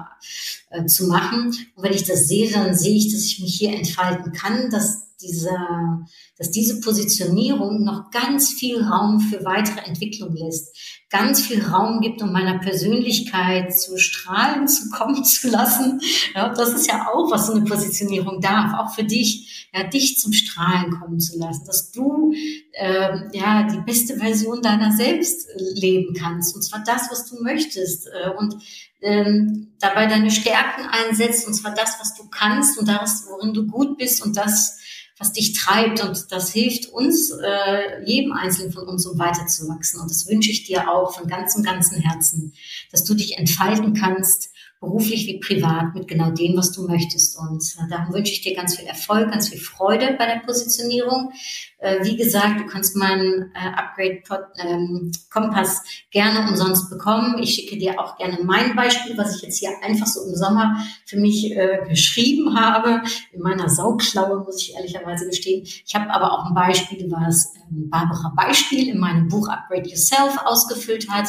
äh, 0.71 0.87
zu 0.87 1.09
machen. 1.09 1.47
Und 1.75 1.83
wenn 1.83 1.93
ich 1.93 2.05
das 2.05 2.29
sehe, 2.29 2.51
dann 2.53 2.77
sehe 2.77 2.97
ich, 2.97 3.13
dass 3.13 3.25
ich 3.25 3.41
mich 3.41 3.57
hier 3.57 3.73
entfalten 3.73 4.33
kann, 4.33 4.71
dass 4.71 5.10
dieser, 5.21 6.07
dass 6.37 6.51
diese 6.51 6.81
Positionierung 6.81 7.85
noch 7.85 8.11
ganz 8.11 8.53
viel 8.53 8.83
Raum 8.83 9.21
für 9.21 9.45
weitere 9.45 9.81
Entwicklung 9.81 10.35
lässt, 10.35 10.77
ganz 11.11 11.41
viel 11.41 11.65
Raum 11.65 12.01
gibt, 12.01 12.23
um 12.23 12.33
meiner 12.33 12.59
Persönlichkeit 12.59 13.77
zu 13.77 13.99
strahlen 13.99 14.69
zu 14.69 14.91
kommen 14.91 15.25
zu 15.25 15.49
lassen. 15.49 16.01
Ja, 16.35 16.55
das 16.55 16.71
ist 16.71 16.87
ja 16.87 17.09
auch, 17.13 17.31
was 17.31 17.49
so 17.49 17.53
eine 17.53 17.65
Positionierung 17.65 18.41
darf, 18.41 18.79
auch 18.79 18.95
für 18.95 19.05
dich, 19.05 19.69
ja, 19.75 19.83
dich 19.85 20.19
zum 20.19 20.33
Strahlen 20.33 20.93
kommen 20.99 21.21
zu 21.21 21.39
lassen, 21.39 21.65
dass 21.67 21.91
du 21.91 22.33
äh, 22.73 23.37
ja 23.37 23.65
die 23.65 23.81
beste 23.85 24.17
Version 24.17 24.63
deiner 24.63 24.93
selbst 24.93 25.49
leben 25.75 26.15
kannst, 26.15 26.55
und 26.55 26.63
zwar 26.63 26.83
das, 26.85 27.11
was 27.11 27.29
du 27.29 27.43
möchtest 27.43 28.07
äh, 28.07 28.31
und 28.31 28.57
ähm, 29.03 29.73
dabei 29.81 30.07
deine 30.07 30.31
Stärken 30.31 30.87
einsetzt, 30.87 31.47
und 31.47 31.55
zwar 31.55 31.75
das, 31.75 31.97
was 32.01 32.15
du 32.15 32.29
kannst 32.29 32.79
und 32.79 32.89
das, 32.89 33.27
worin 33.29 33.55
du 33.55 33.67
gut 33.67 33.99
bist 33.99 34.25
und 34.25 34.37
das, 34.37 34.79
was 35.21 35.33
dich 35.33 35.53
treibt 35.53 36.03
und 36.03 36.33
das 36.33 36.51
hilft 36.51 36.87
uns, 36.87 37.31
äh, 37.31 38.03
jedem 38.07 38.33
Einzelnen 38.33 38.73
von 38.73 38.89
uns, 38.89 39.07
um 39.07 39.19
weiterzuwachsen. 39.19 40.01
Und 40.01 40.11
das 40.11 40.27
wünsche 40.27 40.51
ich 40.51 40.65
dir 40.65 40.91
auch 40.91 41.15
von 41.15 41.29
ganzem, 41.29 41.63
ganzem 41.63 42.01
Herzen, 42.01 42.55
dass 42.91 43.05
du 43.05 43.13
dich 43.13 43.37
entfalten 43.37 43.93
kannst 43.93 44.50
beruflich 44.81 45.27
wie 45.27 45.39
privat, 45.39 45.95
mit 45.95 46.09
genau 46.09 46.31
dem, 46.31 46.57
was 46.57 46.73
du 46.73 46.87
möchtest. 46.87 47.39
Und 47.39 47.63
äh, 47.79 47.89
darum 47.91 48.15
wünsche 48.15 48.33
ich 48.33 48.41
dir 48.41 48.57
ganz 48.57 48.77
viel 48.77 48.87
Erfolg, 48.87 49.31
ganz 49.31 49.51
viel 49.51 49.61
Freude 49.61 50.17
bei 50.19 50.25
der 50.25 50.41
Positionierung. 50.41 51.33
Äh, 51.79 52.03
wie 52.03 52.17
gesagt, 52.17 52.61
du 52.61 52.67
kannst 52.67 52.97
meinen 52.97 53.53
äh, 53.55 53.69
Upgrade 53.77 54.23
ähm, 54.57 55.13
Kompass 55.29 55.83
gerne 56.11 56.49
umsonst 56.49 56.89
bekommen. 56.89 57.39
Ich 57.43 57.55
schicke 57.55 57.77
dir 57.77 58.01
auch 58.01 58.17
gerne 58.17 58.39
mein 58.43 58.75
Beispiel, 58.75 59.19
was 59.19 59.37
ich 59.37 59.43
jetzt 59.43 59.59
hier 59.59 59.71
einfach 59.83 60.07
so 60.07 60.27
im 60.27 60.35
Sommer 60.35 60.83
für 61.05 61.19
mich 61.19 61.55
geschrieben 61.89 62.59
habe. 62.59 63.03
In 63.33 63.43
meiner 63.43 63.69
Sauklaue, 63.69 64.45
muss 64.45 64.63
ich 64.63 64.75
ehrlicherweise 64.75 65.27
gestehen. 65.27 65.63
Ich 65.65 65.95
habe 65.95 66.11
aber 66.11 66.33
auch 66.33 66.47
ein 66.47 66.55
Beispiel, 66.55 67.11
was 67.11 67.53
ähm, 67.71 67.91
Barbara 67.91 68.33
Beispiel 68.35 68.89
in 68.89 68.99
meinem 68.99 69.29
Buch 69.29 69.49
Upgrade 69.49 69.89
Yourself 69.89 70.39
ausgefüllt 70.45 71.09
hat. 71.11 71.29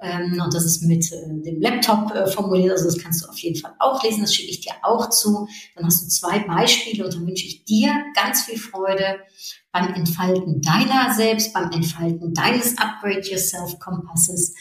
Ähm, 0.00 0.40
und 0.44 0.52
das 0.52 0.64
ist 0.64 0.82
mit 0.82 1.10
äh, 1.12 1.42
dem 1.44 1.60
Laptop 1.60 2.12
äh, 2.14 2.26
formuliert, 2.26 2.72
also 2.72 2.86
das 2.86 2.98
kannst 2.98 3.24
du 3.24 3.28
auf 3.28 3.38
jeden 3.38 3.58
Fall 3.58 3.74
auch 3.78 4.02
lesen, 4.02 4.22
das 4.22 4.34
schicke 4.34 4.50
ich 4.50 4.60
dir 4.60 4.72
auch 4.82 5.08
zu. 5.08 5.46
Dann 5.76 5.86
hast 5.86 6.02
du 6.02 6.08
zwei 6.08 6.40
Beispiele 6.40 7.04
und 7.04 7.14
dann 7.14 7.26
wünsche 7.26 7.46
ich 7.46 7.64
dir 7.64 7.92
ganz 8.14 8.42
viel 8.42 8.58
Freude 8.58 9.20
beim 9.72 9.94
Entfalten 9.94 10.60
deiner 10.60 11.14
selbst, 11.14 11.52
beim 11.52 11.70
Entfalten 11.70 12.34
deines 12.34 12.76
Upgrade 12.78 13.22
Yourself 13.28 13.78
Kompasses. 13.78 14.54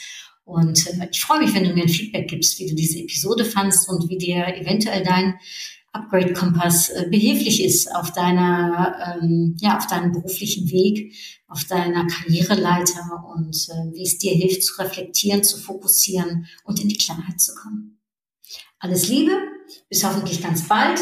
Und 0.45 0.87
äh, 0.87 1.07
ich 1.11 1.21
freue 1.21 1.39
mich, 1.39 1.53
wenn 1.55 1.63
du 1.63 1.73
mir 1.73 1.83
ein 1.83 1.89
Feedback 1.89 2.27
gibst, 2.27 2.59
wie 2.59 2.67
du 2.67 2.75
diese 2.75 2.99
Episode 2.99 3.45
fandst 3.45 3.89
und 3.89 4.09
wie 4.09 4.17
dir 4.17 4.47
eventuell 4.55 5.03
dein 5.03 5.39
Upgrade-Kompass 5.93 6.89
äh, 6.89 7.07
behilflich 7.09 7.63
ist 7.63 7.95
auf 7.95 8.11
deiner, 8.11 9.19
ähm, 9.21 9.55
ja, 9.59 9.77
auf 9.77 9.87
deinem 9.87 10.11
beruflichen 10.11 10.69
Weg, 10.71 11.13
auf 11.47 11.63
deiner 11.65 12.07
Karriereleiter 12.07 13.23
und 13.35 13.55
äh, 13.69 13.95
wie 13.95 14.01
es 14.01 14.17
dir 14.17 14.33
hilft 14.33 14.63
zu 14.63 14.81
reflektieren, 14.81 15.43
zu 15.43 15.57
fokussieren 15.57 16.47
und 16.63 16.81
in 16.81 16.89
die 16.89 16.97
Klarheit 16.97 17.39
zu 17.39 17.53
kommen. 17.53 17.99
Alles 18.79 19.07
Liebe, 19.07 19.31
bis 19.87 20.03
hoffentlich 20.03 20.41
ganz 20.41 20.67
bald. 20.67 20.99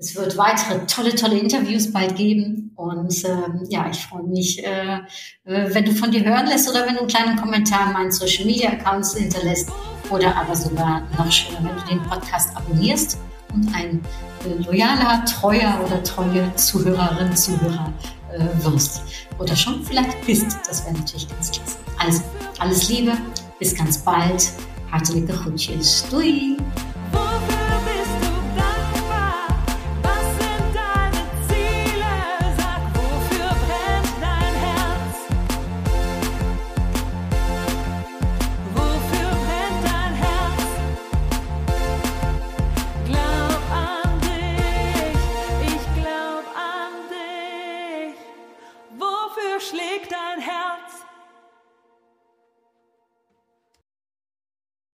Es 0.00 0.14
wird 0.14 0.36
weitere 0.36 0.86
tolle, 0.86 1.16
tolle 1.16 1.40
Interviews 1.40 1.92
bald 1.92 2.14
geben. 2.14 2.70
Und 2.76 3.24
ähm, 3.24 3.66
ja, 3.68 3.90
ich 3.90 3.98
freue 3.98 4.22
mich, 4.22 4.64
äh, 4.64 5.00
äh 5.44 5.74
wenn 5.74 5.84
du 5.84 5.92
von 5.92 6.12
dir 6.12 6.24
hören 6.24 6.46
lässt 6.46 6.70
oder 6.70 6.86
wenn 6.86 6.94
du 6.94 7.00
einen 7.00 7.08
kleinen 7.08 7.36
Kommentar 7.36 7.88
in 7.88 7.92
meinen 7.92 8.12
Social 8.12 8.44
Media 8.44 8.70
Accounts 8.70 9.16
hinterlässt 9.16 9.68
oder 10.10 10.36
aber 10.36 10.54
sogar 10.54 11.00
noch 11.18 11.32
schöner, 11.32 11.64
wenn 11.64 11.76
du 11.76 11.88
den 11.88 12.08
Podcast 12.08 12.56
abonnierst 12.56 13.18
und 13.54 13.74
ein 13.74 14.02
äh, 14.44 14.62
loyaler, 14.62 15.24
treuer 15.24 15.80
oder 15.84 16.02
treue 16.02 16.54
Zuhörerin, 16.56 17.34
Zuhörer 17.36 17.92
äh, 18.32 18.64
wirst. 18.64 19.02
Oder 19.38 19.56
schon 19.56 19.84
vielleicht 19.84 20.24
bist. 20.26 20.58
Das 20.66 20.84
wäre 20.84 20.94
natürlich 20.94 21.28
ganz 21.28 21.50
klasse. 21.50 21.76
Also, 21.98 22.22
alles 22.58 22.88
Liebe, 22.88 23.12
bis 23.58 23.74
ganz 23.74 23.98
bald. 23.98 24.52
Hartelijke 24.90 25.34
groetjes. 25.34 26.06
Doei! 26.10 26.56